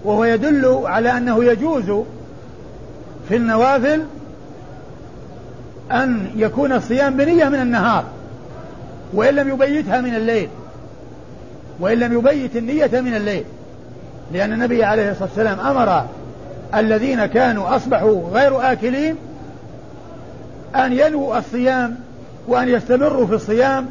[0.05, 2.05] وهو يدل على أنه يجوز
[3.29, 4.02] في النوافل
[5.92, 8.05] أن يكون الصيام بنية من النهار.
[9.12, 10.48] وإن لم يبيتها من الليل
[11.80, 13.44] وإن لم يبيت النية من الليل.
[14.32, 16.06] لأن النبي عليه الصلاة والسلام أمر
[16.74, 19.16] الذين كانوا أصبحوا غير آكلين
[20.76, 21.96] أن ينووا الصيام
[22.48, 23.86] وأن يستمروا في الصيام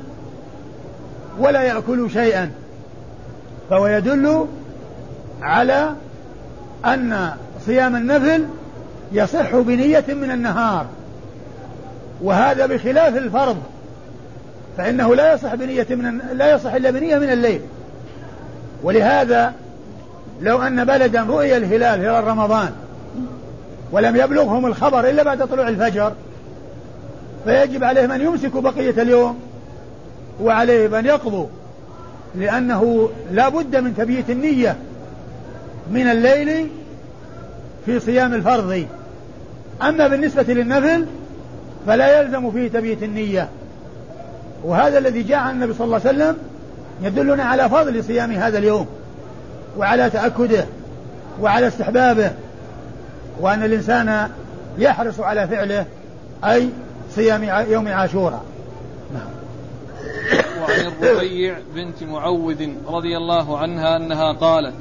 [1.40, 2.52] ولا يأكلوا شيئا.
[3.70, 4.46] فهو يدل
[5.42, 5.90] على
[6.86, 7.32] أن
[7.66, 8.46] صيام النفل
[9.12, 10.86] يصح بنية من النهار.
[12.22, 13.58] وهذا بخلاف الفرض.
[14.78, 17.62] فإنه لا يصح بنية من لا يصح إلا بنية من الليل.
[18.84, 19.54] ولهذا
[20.42, 22.72] لو أن بلدا رؤي الهلال هلال رمضان
[23.92, 26.14] ولم يبلغهم الخبر إلا بعد طلوع الفجر
[27.46, 29.40] فيجب عليهم أن يمسكوا بقية اليوم
[30.42, 31.48] وعليهم أن يقضوا
[32.36, 34.76] لأنه لا بد من تبييت النية
[35.92, 36.68] من الليل
[37.86, 38.86] في صيام الفرض.
[39.82, 41.06] أما بالنسبة للنفل
[41.88, 43.50] فلا يلزم فيه تبييت النية.
[44.66, 46.38] وهذا الذي جاء عن النبي صلى الله عليه وسلم
[47.02, 48.88] يدلنا على فضل صيام هذا اليوم
[49.78, 50.66] وعلى تأكده
[51.42, 52.32] وعلى استحبابه
[53.40, 54.30] وأن الإنسان
[54.78, 55.86] يحرص على فعله
[56.44, 56.70] أي
[57.16, 58.44] صيام يوم عاشوراء.
[59.14, 59.28] نعم.
[60.62, 64.74] وعن الربيع بنت معوذ رضي الله عنها أنها قالت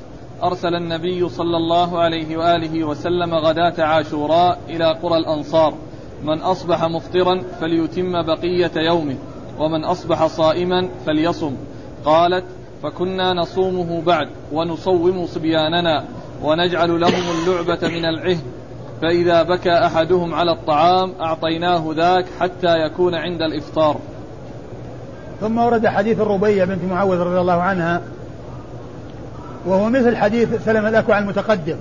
[0.42, 5.74] أرسل النبي صلى الله عليه وآله وسلم غداة عاشوراء إلى قرى الأنصار
[6.24, 9.16] من أصبح مفطرا فليتم بقية يومه.
[9.58, 11.56] ومن أصبح صائما فليصم.
[12.04, 12.44] قالت
[12.82, 16.04] فكنا نصومه بعد ونصوم صبياننا
[16.42, 18.40] ونجعل لهم اللعبة من العهد
[19.02, 23.96] فإذا بكى أحدهم على الطعام أعطيناه ذاك حتى يكون عند الإفطار.
[25.40, 28.02] ثم ورد حديث الربيع بنت معوذ رضي الله عنها
[29.66, 31.76] وهو مثل حديث سلم الأكوع المتقدم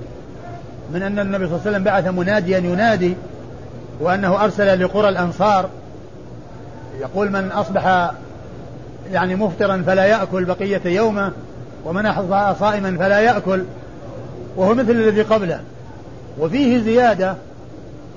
[0.94, 3.16] من أن النبي صلى الله عليه وسلم بعث مناديا ينادي
[4.00, 5.70] وأنه أرسل لقرى الأنصار
[7.00, 8.12] يقول من أصبح
[9.12, 11.32] يعني مفطرا فلا يأكل بقية يومه
[11.86, 13.64] ومن أصبح صائما فلا يأكل
[14.56, 15.60] وهو مثل الذي قبله.
[16.40, 17.36] وفيه زيادة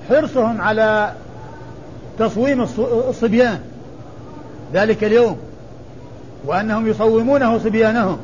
[0.09, 1.11] حرصهم على
[2.19, 2.61] تصويم
[3.09, 3.59] الصبيان
[4.73, 5.37] ذلك اليوم
[6.45, 8.17] وأنهم يصومونه صبيانهم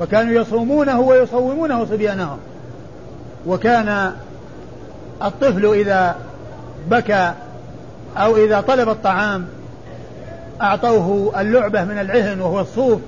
[0.00, 2.38] فكانوا يصومونه ويصومونه صبيانهم.
[3.46, 4.12] وكان
[5.22, 6.16] الطفل إذا
[6.90, 7.32] بكى
[8.16, 9.46] أو إذا طلب الطعام
[10.62, 13.00] أعطوه اللعبة من العهن وهو الصوف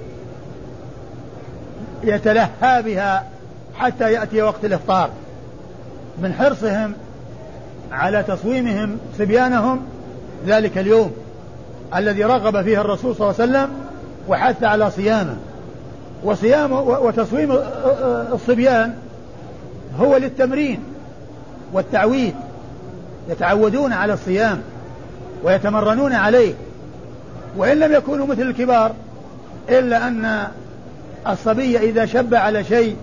[2.05, 3.25] يتلهى بها
[3.75, 5.11] حتى يأتي وقت الإفطار.
[6.23, 6.93] من حرصهم
[7.93, 9.83] على تصويمهم صبيانهم
[10.47, 11.13] ذلك اليوم
[11.97, 13.71] الذي رغب فيه الرسول صلى الله عليه وسلم
[14.29, 15.37] وحث على صيامه.
[16.25, 17.59] وصيام وتصويم
[18.33, 18.95] الصبيان
[19.99, 20.83] هو للتمرين
[21.73, 22.35] والتعويد
[23.29, 24.61] يتعودون على الصيام
[25.43, 26.55] ويتمرنون عليه.
[27.57, 28.93] وإن لم يكونوا مثل الكبار
[29.69, 30.47] إلا أن
[31.29, 32.97] الصبي إذا شب على شيء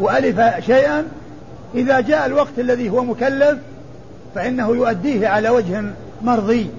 [0.00, 1.04] وألف شيئا
[1.74, 3.58] إذا جاء الوقت الذي هو مكلف
[4.34, 5.82] فإنه يؤديه على وجه
[6.22, 6.70] مرضي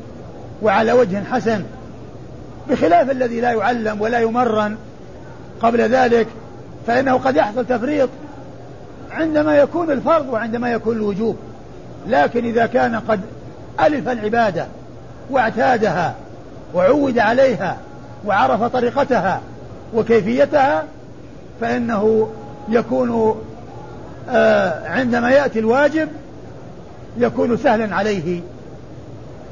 [0.62, 1.64] وعلى وجه حسن
[2.70, 4.78] بخلاف الذي لا يعلم ولا يمرن
[5.62, 6.28] قبل ذلك
[6.88, 8.10] فإنه قد يحصل تفريط
[9.12, 11.38] عندما يكون الفرض وعندما يكون الوجوب.
[12.08, 13.22] لكن إذا كان قد
[13.80, 14.66] ألف العبادة
[15.30, 16.16] واعتادها
[16.74, 17.78] وعود عليها
[18.26, 19.42] وعرف طريقتها
[19.94, 20.84] وكيفيتها
[21.62, 22.30] فإنه
[22.70, 23.42] يكون
[24.30, 26.10] آه عندما يأتي الواجب
[27.18, 28.42] يكون سهلا عليه.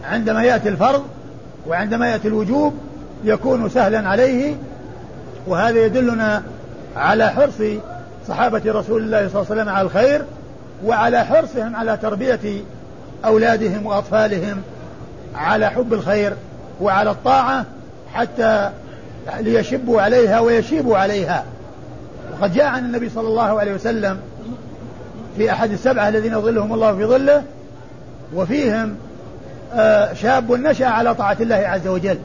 [0.04, 1.04] عندما يأتي الفرض
[1.67, 2.73] وعندما يأتي الوجوب
[3.23, 4.56] يكون سهلا عليه.
[5.47, 6.43] وهذا يدلنا
[6.95, 7.62] على حرص
[8.28, 10.25] صحابة رسول الله صلى الله عليه وسلم على الخير
[10.86, 12.62] وعلى حرصهم على تربية
[13.25, 14.62] أولادهم وأطفالهم
[15.36, 16.34] على حب الخير.
[16.82, 17.66] وعلى الطاعة
[18.14, 18.70] حتى
[19.40, 21.44] ليشبوا عليها ويشيبوا عليها.
[22.34, 24.20] وقد جاء عن النبي صلى الله عليه وسلم
[25.38, 27.44] في أحد السبعة الذين ظلهم الله في ظله
[28.36, 28.96] وفيهم
[29.74, 32.18] آه، شاب نشأ على طاعة الله عز وجل.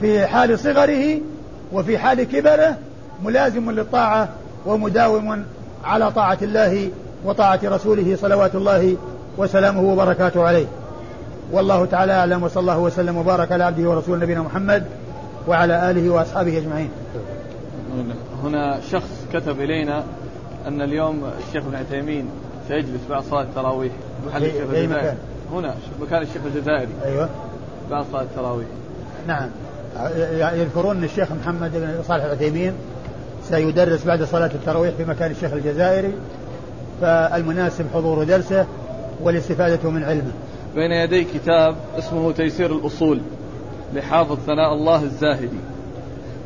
[0.00, 1.18] في حال صغره
[1.72, 2.76] وفي حال كبره
[3.24, 4.28] ملازم للطاعة
[4.66, 5.44] ومداوم
[5.84, 6.90] على طاعة الله
[7.24, 8.96] وطاعة رسوله صلوات الله
[9.38, 10.66] وسلامه وبركاته عليه.
[11.52, 14.84] والله تعالى أعلم وصلى الله وسلم وبارك على عبده ورسوله نبينا محمد
[15.48, 16.90] وعلى آله وأصحابه أجمعين.
[18.44, 20.04] هنا شخص كتب إلينا
[20.66, 22.28] أن اليوم الشيخ ابن عثيمين
[22.68, 23.92] سيجلس بعد صلاة التراويح.
[24.26, 25.16] محل الشيخ الجزائري.
[25.52, 26.92] هنا مكان الشيخ الجزائري.
[27.04, 27.28] أيوه.
[27.90, 28.66] بعد صلاة التراويح.
[29.26, 29.48] نعم.
[30.60, 32.72] يذكرون أن الشيخ محمد بن صالح العثيمين
[33.48, 36.12] سيدرس بعد صلاة التراويح في مكان الشيخ الجزائري
[37.00, 38.66] فالمناسب حضور درسه
[39.20, 40.32] والاستفادة من علمه.
[40.74, 43.20] بين يدي كتاب اسمه تيسير الأصول
[43.94, 45.58] لحافظ ثناء الله الزاهدي.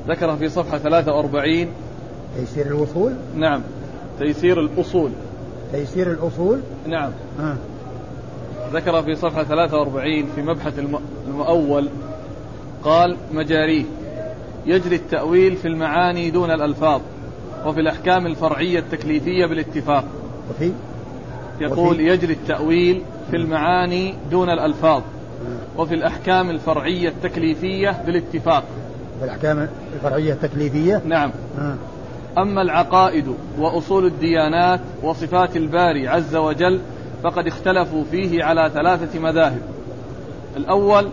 [0.09, 1.69] ذكر في صفحة 43
[2.37, 3.61] تيسير الوصول نعم.
[4.19, 5.11] تيسير الأصول.
[5.73, 7.11] تيسير الأصول؟ نعم.
[7.41, 7.57] آه.
[8.73, 10.79] ذكر في صفحة 43 في مبحث
[11.29, 11.89] المؤول
[12.85, 13.85] قال مجاريه
[14.67, 17.01] يجري التأويل في المعاني دون الألفاظ
[17.67, 20.05] وفي الأحكام الفرعية التكليفية بالاتفاق.
[20.51, 20.73] وفي؟
[21.61, 25.03] يقول يجري التأويل في المعاني دون الألفاظ
[25.79, 28.65] وفي الأحكام الفرعية التكليفية بالاتفاق.
[29.19, 31.31] في الأحكام الفرعية التكليفية؟ نعم.
[31.59, 31.75] آه.
[32.39, 36.81] أما العقائد وأصول الديانات وصفات الباري عز وجل
[37.23, 39.63] فقد اختلفوا فيه على ثلاثة مذاهب.
[40.57, 41.09] الأول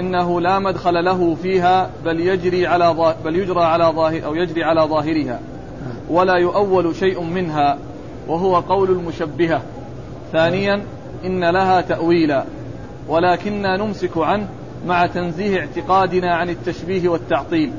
[0.00, 4.80] إنه لا مدخل له فيها بل يجري على بل يجرى على ظاهر أو يجري على
[4.80, 5.40] ظاهرها
[6.10, 7.78] ولا يؤول شيء منها
[8.28, 9.62] وهو قول المشبهة.
[10.32, 10.82] ثانيا
[11.24, 12.44] إن لها تأويلا
[13.08, 14.48] ولكننا نمسك عنه
[14.86, 17.72] مع تنزيه اعتقادنا عن التشبيه والتعطيل.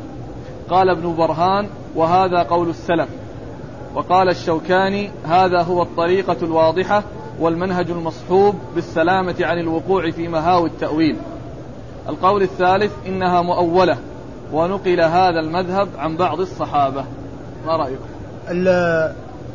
[0.69, 3.10] قال ابن برهان وهذا قول السلف.
[3.95, 7.03] وقال الشوكاني هذا هو الطريقة الواضحة
[7.39, 11.15] والمنهج المصحوب بالسلامة عن الوقوع في مهاوي التأويل.
[12.10, 13.97] القول الثالث إنها مؤولة
[14.53, 17.05] ونقل هذا المذهب عن بعض الصحابة.
[17.65, 18.05] ما رأيكم؟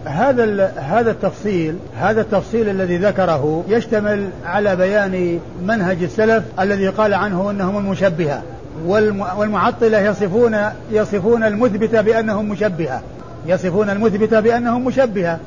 [0.05, 7.51] هذا هذا التفصيل هذا التفصيل الذي ذكره يشتمل على بيان منهج السلف الذي قال عنه
[7.51, 8.43] إنهم المشبهة.
[8.87, 10.57] والمعطلة يصفون
[10.91, 13.03] يصفون المثبتة بأنهم مشبهة.
[13.47, 15.39] يصفون المثبتة بأنهم مشبهة.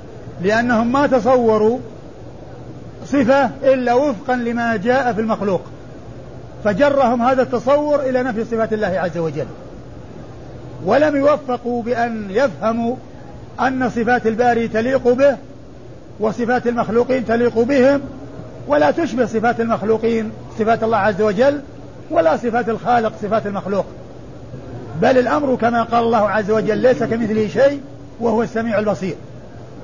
[0.42, 1.80] لأنهم ما تصوروا
[3.06, 5.62] صفة إلا وفقا لما جاء في المخلوق.
[6.64, 9.48] فجرهم هذا التصور إلى نفي صفات الله عز وجل.
[10.86, 12.96] ولم يوفقوا بأن يفهموا
[13.62, 15.38] أن صفات الباري تليق به
[16.20, 18.02] وصفات المخلوقين تليق بهم
[18.68, 21.62] ولا تشبه صفات المخلوقين صفات الله عز وجل
[22.12, 23.86] ولا صفات الخالق صفات المخلوق.
[25.02, 27.82] بل الأمر كما قال الله عز وجل ليس كمثله شيء
[28.20, 29.16] وهو السميع البصير.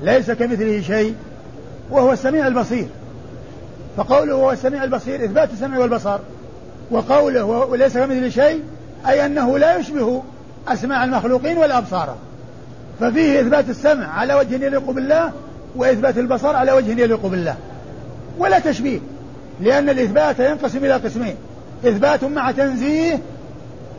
[0.03, 1.15] ليس كمثله شيء
[1.91, 2.87] وهو السميع البصير.
[3.97, 6.19] فقوله هو السميع البصير إثبات السمع والبصر.
[6.91, 8.63] وقوله وليس كمثله شيء
[9.07, 10.23] أي أنه لا يشبه
[10.67, 12.30] أسماع المخلوقين ولا أبصارهم
[13.01, 15.31] ففيه إثبات السمع على وجه يليق بالله
[15.75, 17.55] وإثبات البصر على وجه يليق بالله.
[18.37, 18.99] ولا تشبيه
[19.61, 21.35] لأن الإثبات ينقسم إلى قسمين
[21.85, 23.19] إثبات مع تنزيه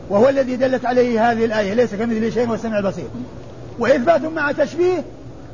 [0.09, 3.07] وهو الذي دلت عليه هذه الآية ليس كمثله شيء هو السمع البصير.
[3.79, 5.03] وإثبات مع تشبيه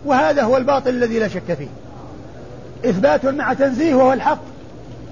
[0.05, 1.67] وهذا هو الباطل الذي لا شك فيه.
[2.89, 4.41] إثبات مع تنزيه وهو الحق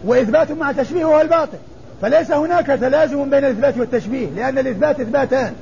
[0.06, 1.58] وإثبات مع تشبيه وهو الباطل.
[2.02, 5.54] فليس هناك تلازم بين الإثبات والتشبيه لأن الإثبات إثباتان.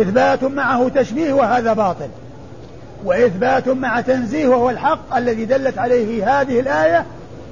[0.00, 2.08] إثبات معه تشبيه وهذا باطل.
[3.04, 7.04] وإثبات مع تنزيه وهو الحق الذي دلت عليه هذه الآية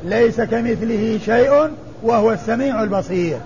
[0.05, 1.71] ليس كمثله شيء
[2.03, 3.39] وهو السميع البصير.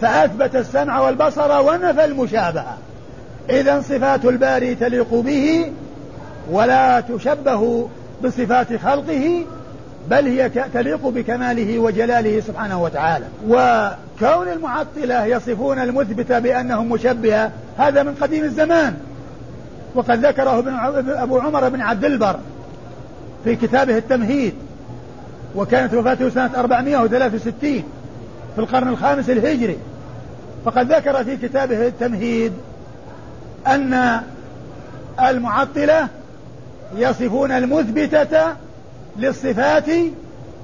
[0.00, 2.78] فأثبت السمع والبصر ونفى المشابهة.
[3.50, 5.72] إذا صفات الباري تليق به
[6.50, 7.88] ولا تشبه
[8.24, 9.44] بصفات خلقه
[10.08, 13.24] بل هي تليق بكماله وجلاله سبحانه وتعالى.
[13.48, 18.96] وكون المعطلة يصفون المثبت بأنهم مشبهة هذا من قديم الزمان.
[19.94, 22.36] وقد ذكره ابن أبو عمر بن عبد البر
[23.44, 24.54] في كتابه التمهيد
[25.56, 27.82] وكانت وفاته سنة 463
[28.54, 29.78] في القرن الخامس الهجري.
[30.64, 32.52] فقد ذكر في كتابه التمهيد
[33.66, 34.20] أن
[35.20, 36.08] المعطلة
[36.96, 38.46] يصفون المثبتة
[39.16, 39.90] للصفات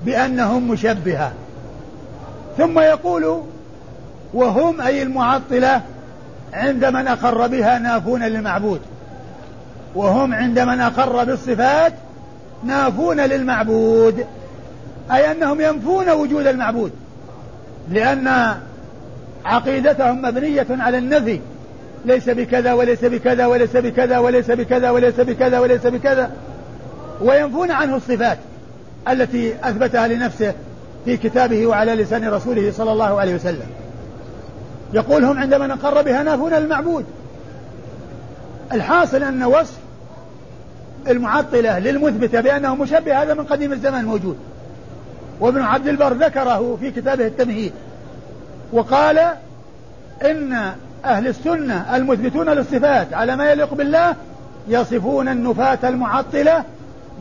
[0.04, 1.32] بأنهم مشبهة
[2.56, 3.42] ثم يقول
[4.34, 5.82] وهم أي المعطلة
[6.52, 8.80] عند من أقر بها نافون للمعبود.
[9.94, 11.92] وهم عند من أقر بالصفات
[12.64, 14.26] نافون للمعبود.
[15.12, 16.92] أي أنهم ينفون وجود المعبود.
[17.90, 18.54] لأن
[19.44, 21.40] عقيدتهم مبنية على النفي.
[22.04, 26.30] ليس بكذا وليس بكذا وليس بكذا وليس بكذا وليس بكذا وليس بكذا.
[27.20, 28.38] وينفون عنه الصفات
[29.08, 30.54] التي أثبتها لنفسه
[31.04, 33.66] في كتابه وعلى لسان رسوله صلى الله عليه وسلم.
[34.92, 37.04] يقول هم عندما نقر بها نافون المعبود.
[38.72, 39.76] الحاصل أن وصف
[41.08, 44.38] المعطلة للمثبتة بأنه مشبه هذا من قديم الزمان موجود.
[45.40, 47.72] وابن عبد البر ذكره في كتابه التمهيد.
[48.72, 49.18] وقال
[50.24, 50.72] إن
[51.04, 54.14] أهل السنة المثبتون للصفات على ما يليق بالله
[54.68, 56.64] يصفون النفاة المعطلة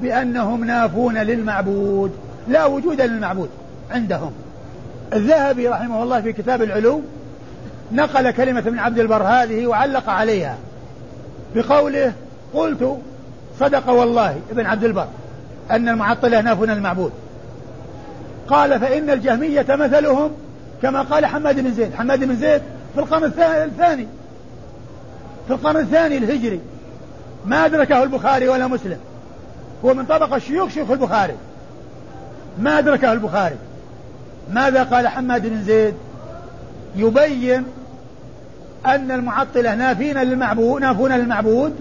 [0.01, 2.11] بأنهم نافون للمعبود
[2.47, 3.49] لا وجود للمعبود
[3.91, 4.31] عندهم.
[5.13, 7.01] الذهبي رحمه الله في كتاب العلو
[7.91, 10.57] نقل كلمة ابن عبد البر هذه وعلق عليها
[11.55, 12.13] بقوله
[12.53, 12.97] قلت
[13.59, 15.07] صدق والله ابن عبد البر
[15.71, 17.11] أن المعطلة نافون المعبود
[18.47, 20.31] قال فإن الجهمية مثلهم
[20.81, 22.61] كما قال حماد بن زيد حماد بن زيد
[22.93, 24.07] في القرن الثاني
[25.47, 26.59] في القرن الثاني الهجري.
[27.45, 28.97] ما أدركه البخاري ولا مسلم.
[29.85, 31.35] هو من طبقة شيوخ شيوخ البخاري.
[32.59, 33.55] ما أدركه البخاري؟
[34.49, 35.93] ماذا قال حماد بن زيد؟
[36.95, 37.65] يبين
[38.85, 41.75] أن المعطلة نافين للمعبود نافون للمعبود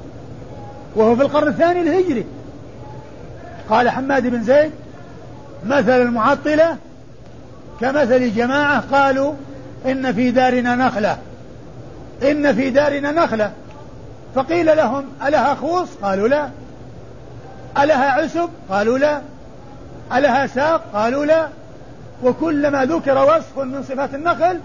[0.97, 2.27] وهو في القرن الثاني الهجري
[3.71, 4.71] قال حماد بن زيد
[5.67, 6.77] مثل المعطلة
[7.81, 9.33] كمثل جماعة قالوا
[9.87, 11.19] إن في دارنا نخلة.
[12.23, 13.53] إن في دارنا نخلة.
[14.35, 16.49] فقيل لهم ألها خوص؟ قالوا لا.
[17.79, 19.20] ألها عسب؟ قالوا لا.
[20.16, 21.49] ألها ساق؟ قالوا لا.
[22.22, 24.61] وكلما ذكر وصف من صفات النخل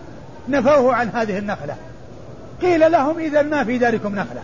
[0.49, 1.75] نفوه عن هذه النخلة.
[2.61, 4.41] قيل لهم إذا ما في داركم نخلة.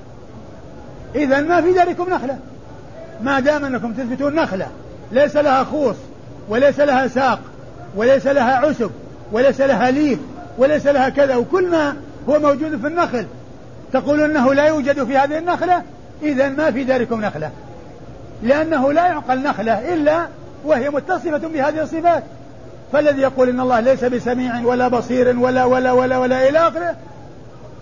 [1.16, 2.40] إذا ما في داركم نخلة.
[3.22, 4.68] ما دام أنكم تثبتون نخلة
[5.12, 5.96] ليس لها خوص
[6.50, 7.40] وليس لها ساق
[7.96, 8.92] وليس لها عسب
[9.32, 10.20] وليس لها ليف
[10.58, 11.96] وليس لها كذا وكل ما
[12.30, 13.26] هو موجود في النخل
[13.94, 15.84] تقول إنه لا يوجد في هذه النخلة
[16.24, 17.52] اذا ما في داركم نخلة.
[18.44, 20.28] لأنه لا يعقل نخلة إلا
[20.66, 22.24] وهي متصفة بهذه الصفات.
[22.94, 26.96] فالذي يقول إن الله ليس بسميع ولا بصير ولا ولا ولا ولا إلى آخره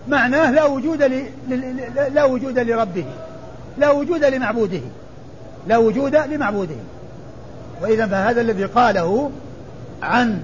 [0.08, 1.24] معناه لا وجود ل...
[2.14, 3.04] لا وجود لربه
[3.78, 4.80] لا وجود لمعبوده
[5.66, 6.76] لا وجود لمعبوده.
[7.82, 9.30] وإذا فهذا الذي قاله
[10.02, 10.42] عن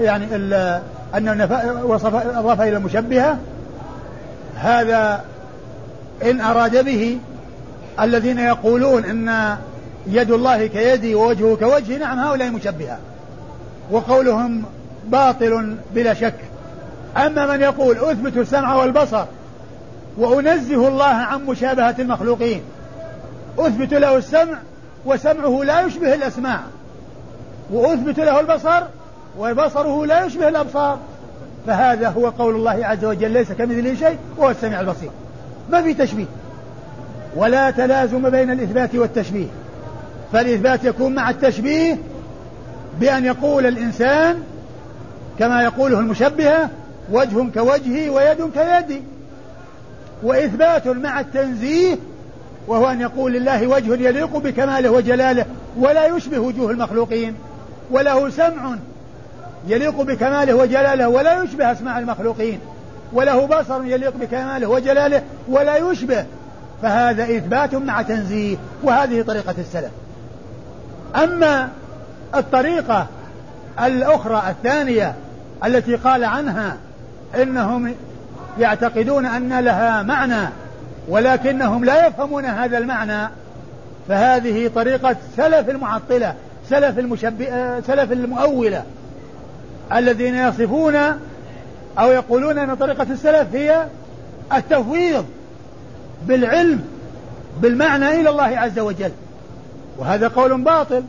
[0.00, 0.36] يعني
[1.14, 1.48] أن
[1.84, 3.38] وصف أضاف إلى المشبهة
[4.56, 5.24] هذا
[6.22, 7.18] إن أراد به
[8.00, 9.56] الذين يقولون أن
[10.06, 12.98] يد الله كيدي ووجهه كوجهي نعم هؤلاء مشبهة.
[13.90, 14.64] وقولهم
[15.06, 16.34] باطل بلا شك.
[17.16, 19.24] أما من يقول أثبت السمع والبصر
[20.18, 22.62] وأنزه الله عن مشابهة المخلوقين
[23.58, 24.58] أثبت له السمع
[25.04, 26.60] وسمعه لا يشبه الأسماع
[27.70, 28.82] وأثبت له البصر
[29.38, 30.98] وبصره لا يشبه الأبصار
[31.66, 35.10] فهذا هو قول الله عز وجل ليس كمثله شيء وهو السميع البصير.
[35.70, 36.26] ما في تشبيه.
[37.36, 39.46] ولا تلازم بين الإثبات والتشبيه.
[40.32, 41.98] فالإثبات يكون مع التشبيه
[43.00, 44.42] بأن يقول الإنسان
[45.38, 46.70] كما يقوله المشبهة
[47.12, 49.02] وجه كوجهي ويد كيدي
[50.22, 51.98] وإثبات مع التنزيه
[52.66, 55.46] وهو أن يقول لله وجه يليق بكماله وجلاله
[55.78, 57.34] ولا يشبه وجوه المخلوقين.
[57.90, 58.76] وله سمع
[59.68, 62.60] يليق بكماله وجلاله ولا يشبه أسماع المخلوقين.
[63.12, 66.24] وله بصر يليق بكماله وجلاله ولا يشبه
[66.82, 69.90] فهذا إثبات مع تنزيه وهذه طريقة السلف.
[71.16, 71.68] أما
[72.34, 73.06] الطريقة
[73.82, 75.14] الأخرى الثانية
[75.64, 76.76] التي قال عنها
[77.42, 77.94] إنهم
[78.58, 80.48] يعتقدون أن لها معنى
[81.08, 83.28] ولكنهم لا يفهمون هذا المعنى
[84.08, 86.34] فهذه طريقة سلف المعطلة
[86.70, 88.82] سلف المشبه سلف المؤولة
[89.92, 90.96] الذين يصفون
[91.98, 93.86] أو يقولون أن طريقة السلف هي
[94.52, 95.24] التفويض
[96.26, 96.84] بالعلم
[97.62, 99.12] بالمعنى إلى الله عز وجل.
[99.98, 101.02] وهذا قول باطل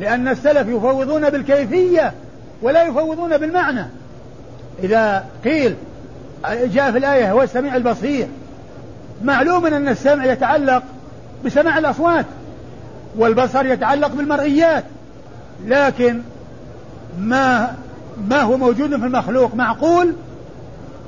[0.00, 2.12] لأن السلف يفوضون بالكيفية
[2.62, 3.86] ولا يفوضون بالمعنى.
[4.82, 5.74] إذا قيل
[6.52, 8.28] جاء في الآية هو السميع البصير.
[9.24, 10.82] معلوم أن السمع يتعلق
[11.44, 12.26] بسماع الأصوات
[13.16, 14.84] والبصر يتعلق بالمرئيات.
[15.66, 16.20] لكن
[17.18, 17.74] ما
[18.28, 20.12] ما هو موجود في المخلوق؟ معقول؟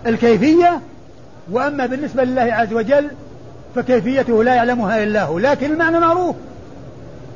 [0.06, 0.80] الكيفية؟
[1.50, 3.10] وأما بالنسبة لله عز وجل
[3.74, 6.36] فكيفيته لا يعلمها إلا هو لكن المعنى معروف.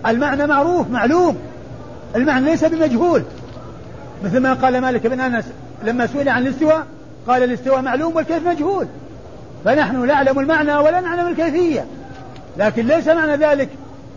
[0.07, 1.36] المعنى معروف معلوم.
[2.16, 3.22] المعنى ليس بمجهول.
[4.24, 5.44] مثل ما قال مالك بن أنس
[5.84, 6.86] لما سئل عن الاستواء
[7.28, 8.86] قال الاستواء معلوم والكيف مجهول.
[9.64, 11.86] فنحن نعلم المعنى ولا نعلم الكيفية.
[12.57, 13.68] لكن ليس معنى ذلك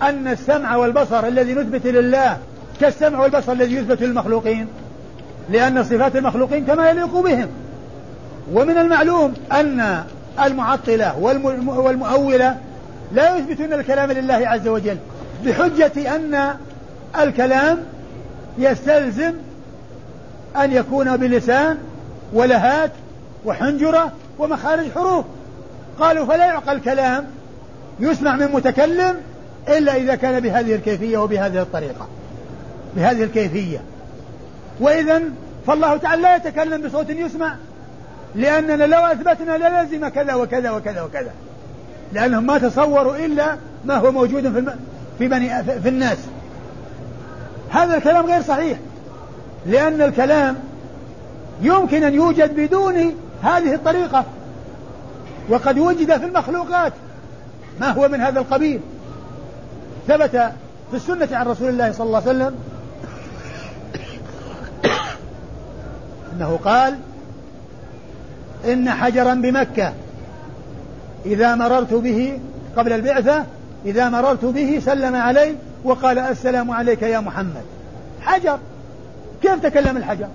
[0.02, 2.38] أن السمع والبصر الذي نثبت لله
[2.82, 4.68] كالسمع والبصر الذي يثبت للمخلوقين
[5.50, 7.48] لأن صفات المخلوقين كما يليق بهم.
[8.54, 10.04] ومن المعلوم أن
[10.44, 11.18] المعطلة
[11.68, 12.58] والمؤولة
[13.12, 14.98] لا يثبتون الكلام لله عز وجل
[15.46, 16.56] بحجة أن
[17.20, 17.78] الكلام
[18.58, 19.34] يستلزم
[20.56, 21.78] أن يكون بلسان
[22.34, 22.92] ولهات
[23.46, 25.26] وحنجرة ومخارج حروف.
[26.00, 27.26] قالوا فلا يعقل الكلام
[28.00, 29.16] يسمع من متكلم
[29.68, 32.08] إلا إذا كان بهذه الكيفية وبهذه الطريقة
[32.96, 33.82] بهذه الكيفية.
[34.80, 35.22] وإذا
[35.68, 37.56] فالله تعالى لا يتكلم بصوت يسمع
[38.36, 41.32] لأننا لو أثبتنا للزم كذا وكذا وكذا وكذا.
[42.14, 44.74] لأنهم ما تصوروا إلا ما هو موجود في.
[45.18, 46.18] في بني في الناس.
[47.70, 48.78] هذا الكلام غير صحيح.
[49.66, 50.56] لأن الكلام
[51.62, 54.26] يمكن أن يوجد بدون هذه الطريقة.
[55.50, 56.94] وقد وجد في المخلوقات.
[57.80, 58.80] ما هو من هذا القبيل؟
[60.08, 60.52] ثبت
[60.92, 62.56] في السنة عن رسول الله صلى الله عليه وسلم
[66.34, 66.98] أنه قال
[68.66, 69.94] إن حجرا بمكة.
[71.26, 72.40] إذا مررت به
[72.78, 73.44] قبل البعثة
[73.86, 77.64] إذا مررت به سلم علي وقال السلام عليك يا محمد.
[78.22, 78.60] حجر.
[79.42, 80.28] كيف تكلم الحجر؟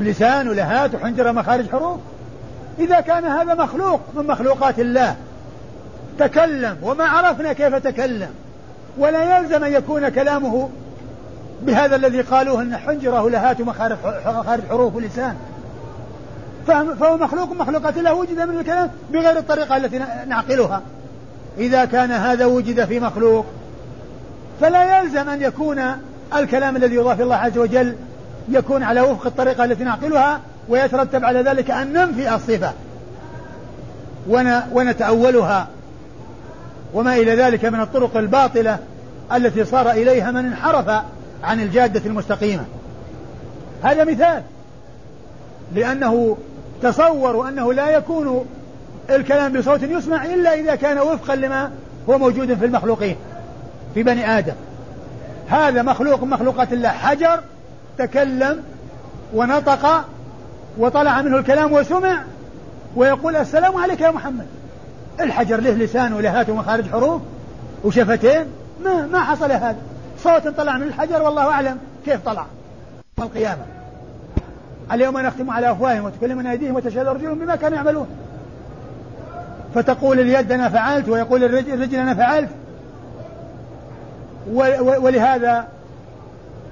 [0.00, 2.00] بلسان ولهات وحنجرة مخارج حروف.
[2.78, 5.16] إذا كان هذا مخلوق من مخلوقات الله.
[6.18, 8.30] تكلم وما عرفنا كيف تكلم.
[8.98, 10.68] ولا يلزم أن يكون كلامه
[11.62, 15.36] بهذا الذي قالوه أن حنجرة لهات ومخارج حروف ولسان.
[16.66, 19.98] فهو مخلوق مخلوقات الله وجد من الكلام بغير الطريقة التي
[20.28, 20.82] نعقلها.
[21.58, 23.46] إذا كان هذا وجد في مخلوق
[24.60, 25.82] فلا يلزم أن يكون
[26.34, 27.96] الكلام الذي يضاف الله عز وجل
[28.48, 32.72] يكون على وفق الطريقة التي نعقلها ويترتب على ذلك أن ننفي الصفة.
[34.72, 35.68] ونتأولها.
[36.94, 38.78] وما إلى ذلك من الطرق الباطلة
[39.32, 40.88] التي صار إليها من انحرف
[41.44, 42.64] عن الجادة المستقيمة.
[43.82, 44.42] هذا مثال.
[45.74, 46.36] لأنه
[46.82, 48.46] تصوروا أنه لا يكون
[49.10, 51.70] الكلام بصوت يسمع إلا إذا كان وفقا لما
[52.08, 53.16] هو موجود في المخلوقين
[53.94, 54.54] في بني آدم.
[55.48, 56.88] هذا مخلوق مخلوقات الله.
[56.88, 57.40] حجر
[57.98, 58.62] تكلم
[59.34, 60.04] ونطق
[60.78, 62.22] وطلع منه الكلام وسمع
[62.96, 64.46] ويقول السلام عليك يا محمد.
[65.20, 67.22] الحجر له لسان ولهات ومخارج حروف
[67.84, 68.46] وشفتين.
[68.84, 69.76] ما ما حصل هذا.
[70.24, 72.46] صوت طلع من الحجر والله أعلم كيف طلع.
[73.18, 73.81] القيامة.
[74.92, 78.06] اليوم نختم على أفواههم وتكلمنا أيديهم وتشهد أرجلهم بما كانوا يعملون.
[79.74, 82.48] فتقول اليد أنا فعلت ويقول الرجل أنا فعلت.
[84.76, 85.64] ولهذا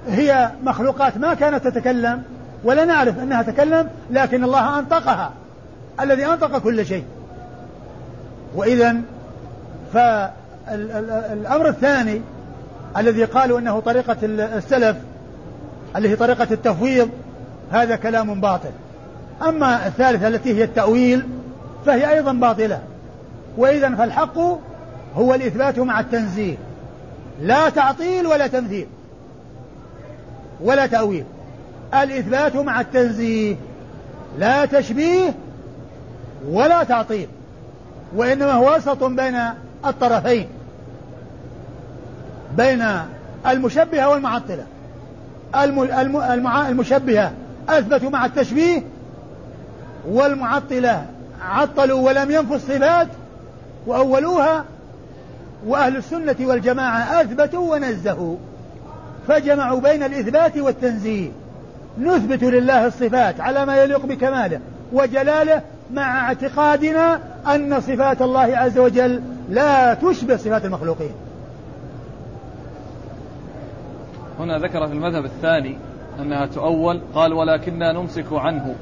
[0.07, 2.23] هي مخلوقات ما كانت تتكلم
[2.63, 5.31] ولا نعرف أنها تتكلم لكن الله أنطقها
[5.99, 7.03] الذي أنطق كل شيء.
[8.55, 8.95] واذا
[9.93, 12.21] فالأمر الثاني
[12.97, 14.97] الذي قالوا إنه طريقة السلف
[15.95, 17.09] اللي هي طريقة التفويض
[17.71, 18.71] هذا كلام باطل.
[19.47, 21.27] أما الثالثة التي هي التأويل
[21.85, 22.79] فهي أيضا باطلة.
[23.57, 24.37] واذا فالحق
[25.15, 26.55] هو الإثبات مع التنزيه
[27.41, 28.87] لا تعطيل ولا تمثيل
[30.61, 31.25] ولا تأويل.
[31.93, 33.55] الإثبات مع التنزيه
[34.39, 35.33] لا تشبيه
[36.49, 37.27] ولا تعطيل.
[38.15, 39.39] وإنما هو وسط بين
[39.85, 40.47] الطرفين.
[42.57, 42.85] بين
[43.47, 44.65] المشبهة والمعطلة.
[46.69, 47.31] المشبهة.
[47.69, 48.83] أثبتوا مع التشبيه
[50.07, 51.05] والمعطلة.
[51.41, 53.07] عطلوا ولم ينفوا الصفات
[53.87, 54.65] وأولوها
[55.67, 58.37] وأهل السنة والجماعة أثبتوا ونزهوا.
[59.27, 61.29] فجمعوا بين الإثبات والتنزيه.
[61.99, 64.59] نثبت لله الصفات على ما يليق بكماله
[64.93, 65.61] وجلاله
[65.93, 67.19] مع اعتقادنا
[67.55, 71.11] أن صفات الله عز وجل لا تشبه صفات المخلوقين.
[74.39, 75.77] هنا ذكر في المذهب الثاني
[76.21, 78.75] أنها تؤول قال ولكننا نمسك عنه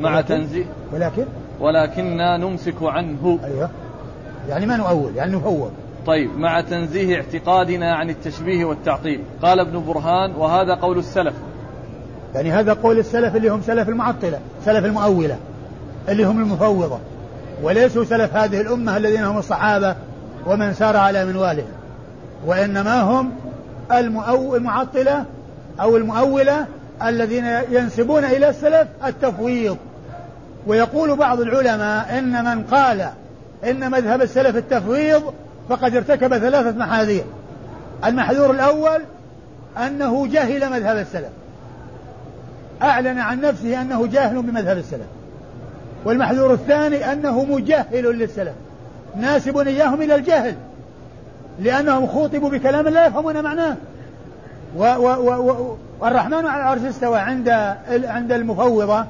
[0.00, 0.64] مع تنزيه.
[0.92, 1.24] ولكن؟
[1.60, 3.38] ولكننا نمسك عنه.
[3.44, 3.70] أيوه.
[4.48, 5.70] يعني ما نؤول؟ يعني نفوض.
[6.06, 11.34] طيب مع تنزيه اعتقادنا عن التشبيه والتعطيل قال ابن برهان وهذا قول السلف.
[12.34, 15.36] يعني هذا قول السلف اللي هم سلف المعطلة سلف المؤولة
[16.08, 16.98] اللي هم المفوضة.
[17.62, 19.96] وليسوا سلف هذه الأمة الذين هم الصحابة
[20.46, 21.68] ومن سار على منوالهم.
[22.46, 23.30] وإنما هم
[24.56, 25.24] المعطلة
[25.80, 26.66] أو المؤولة
[27.02, 29.76] الذين ينسبون إلى السلف التفويض.
[30.66, 33.08] ويقول بعض العلماء إن من قال
[33.64, 35.34] إن مذهب السلف التفويض
[35.68, 37.24] فقد ارتكب ثلاثة محاذير.
[38.04, 39.00] المحذور الأول
[39.86, 41.30] أنه جهل مذهب السلف.
[42.82, 45.06] أعلن عن نفسه أنه جاهل بمذهب السلف.
[46.04, 48.54] والمحذور الثاني أنه مجهل للسلف.
[49.16, 50.54] ناسب إياهم إلى الجهل.
[51.60, 53.76] لأنهم خوطبوا بكلام لا يفهمون معناه.
[54.76, 57.48] و و و والرحمن على العرش استوى عند
[57.88, 59.04] عند المفوضة.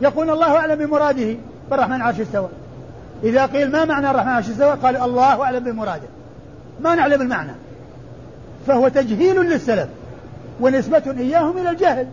[0.00, 1.36] يقول الله أعلم بمراده
[1.70, 2.48] بالرحمن على العرش استوى.
[3.24, 6.08] إذا قيل ما معنى الرحمن على استوى؟ قال الله أعلم بمراده.
[6.80, 7.52] ما نعلم المعنى.
[8.66, 9.88] فهو تجهيل للسلف
[10.60, 12.06] ونسبة إياهم إلى الجهل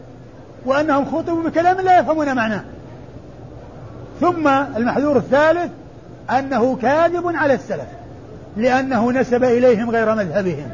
[0.66, 2.64] وأنهم خطبوا بكلام لا يفهمون معناه.
[4.22, 5.72] ثم المحذور الثالث
[6.30, 7.88] أنه كاذب على السلف
[8.58, 10.72] لأنه نسب إليهم غير مذهبهم.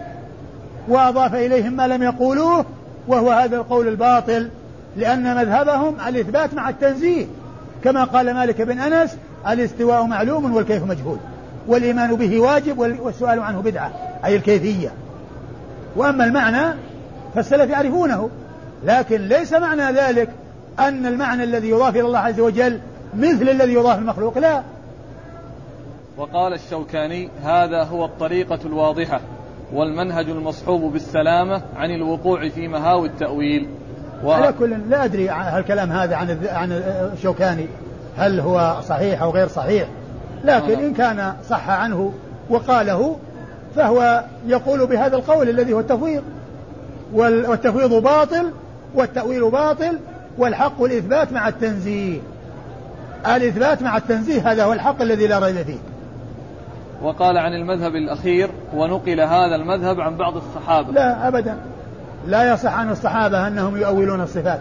[0.88, 2.66] وأضاف إليهم ما لم يقولوه
[3.08, 4.50] وهو هذا القول الباطل
[4.98, 7.26] لأن مذهبهم الإثبات مع التنزيه.
[7.84, 9.18] كما قال مالك بن أنس
[9.48, 11.18] الاستواء معلوم والكيف مجهول
[11.68, 13.92] والإيمان به واجب والسؤال عنه بدعة
[14.26, 14.92] أي الكيفية.
[15.96, 16.76] وأما المعنى
[17.36, 18.30] فالسلف يعرفونه.
[18.86, 20.30] لكن ليس معنى ذلك
[20.80, 22.80] أن المعنى الذي يضاف إلى الله عز وجل
[23.14, 24.64] مثل الذي يضاف المخلوق لا.
[26.18, 29.22] وقال الشوكاني هذا هو الطريقة الواضحة.
[29.76, 33.68] والمنهج المصحوب بالسلامة عن الوقوع في مهاوي التأويل.
[34.24, 34.32] و...
[34.32, 36.72] على كل لا أدري الكلام هذا عن عن
[37.14, 37.68] الشوكاني.
[38.18, 39.88] هل هو صحيح أو غير صحيح؟
[40.44, 42.14] لكن إن كان صح عنه
[42.50, 43.18] وقاله
[43.76, 46.24] فهو يقول بهذا القول الذي هو التفويض.
[47.14, 48.52] والتفويض باطل
[48.96, 50.00] والتأويل باطل
[50.38, 52.20] والحق الإثبات مع التنزيه.
[53.26, 55.80] الإثبات مع التنزيه هذا هو الحق الذي لا ريب فيه.
[57.02, 60.92] وقال عن المذهب الأخير ونقل هذا المذهب عن بعض الصحابة.
[60.92, 61.58] لا أبدا.
[62.28, 64.60] لا يصح عن الصحابة أنهم يؤولون الصفات.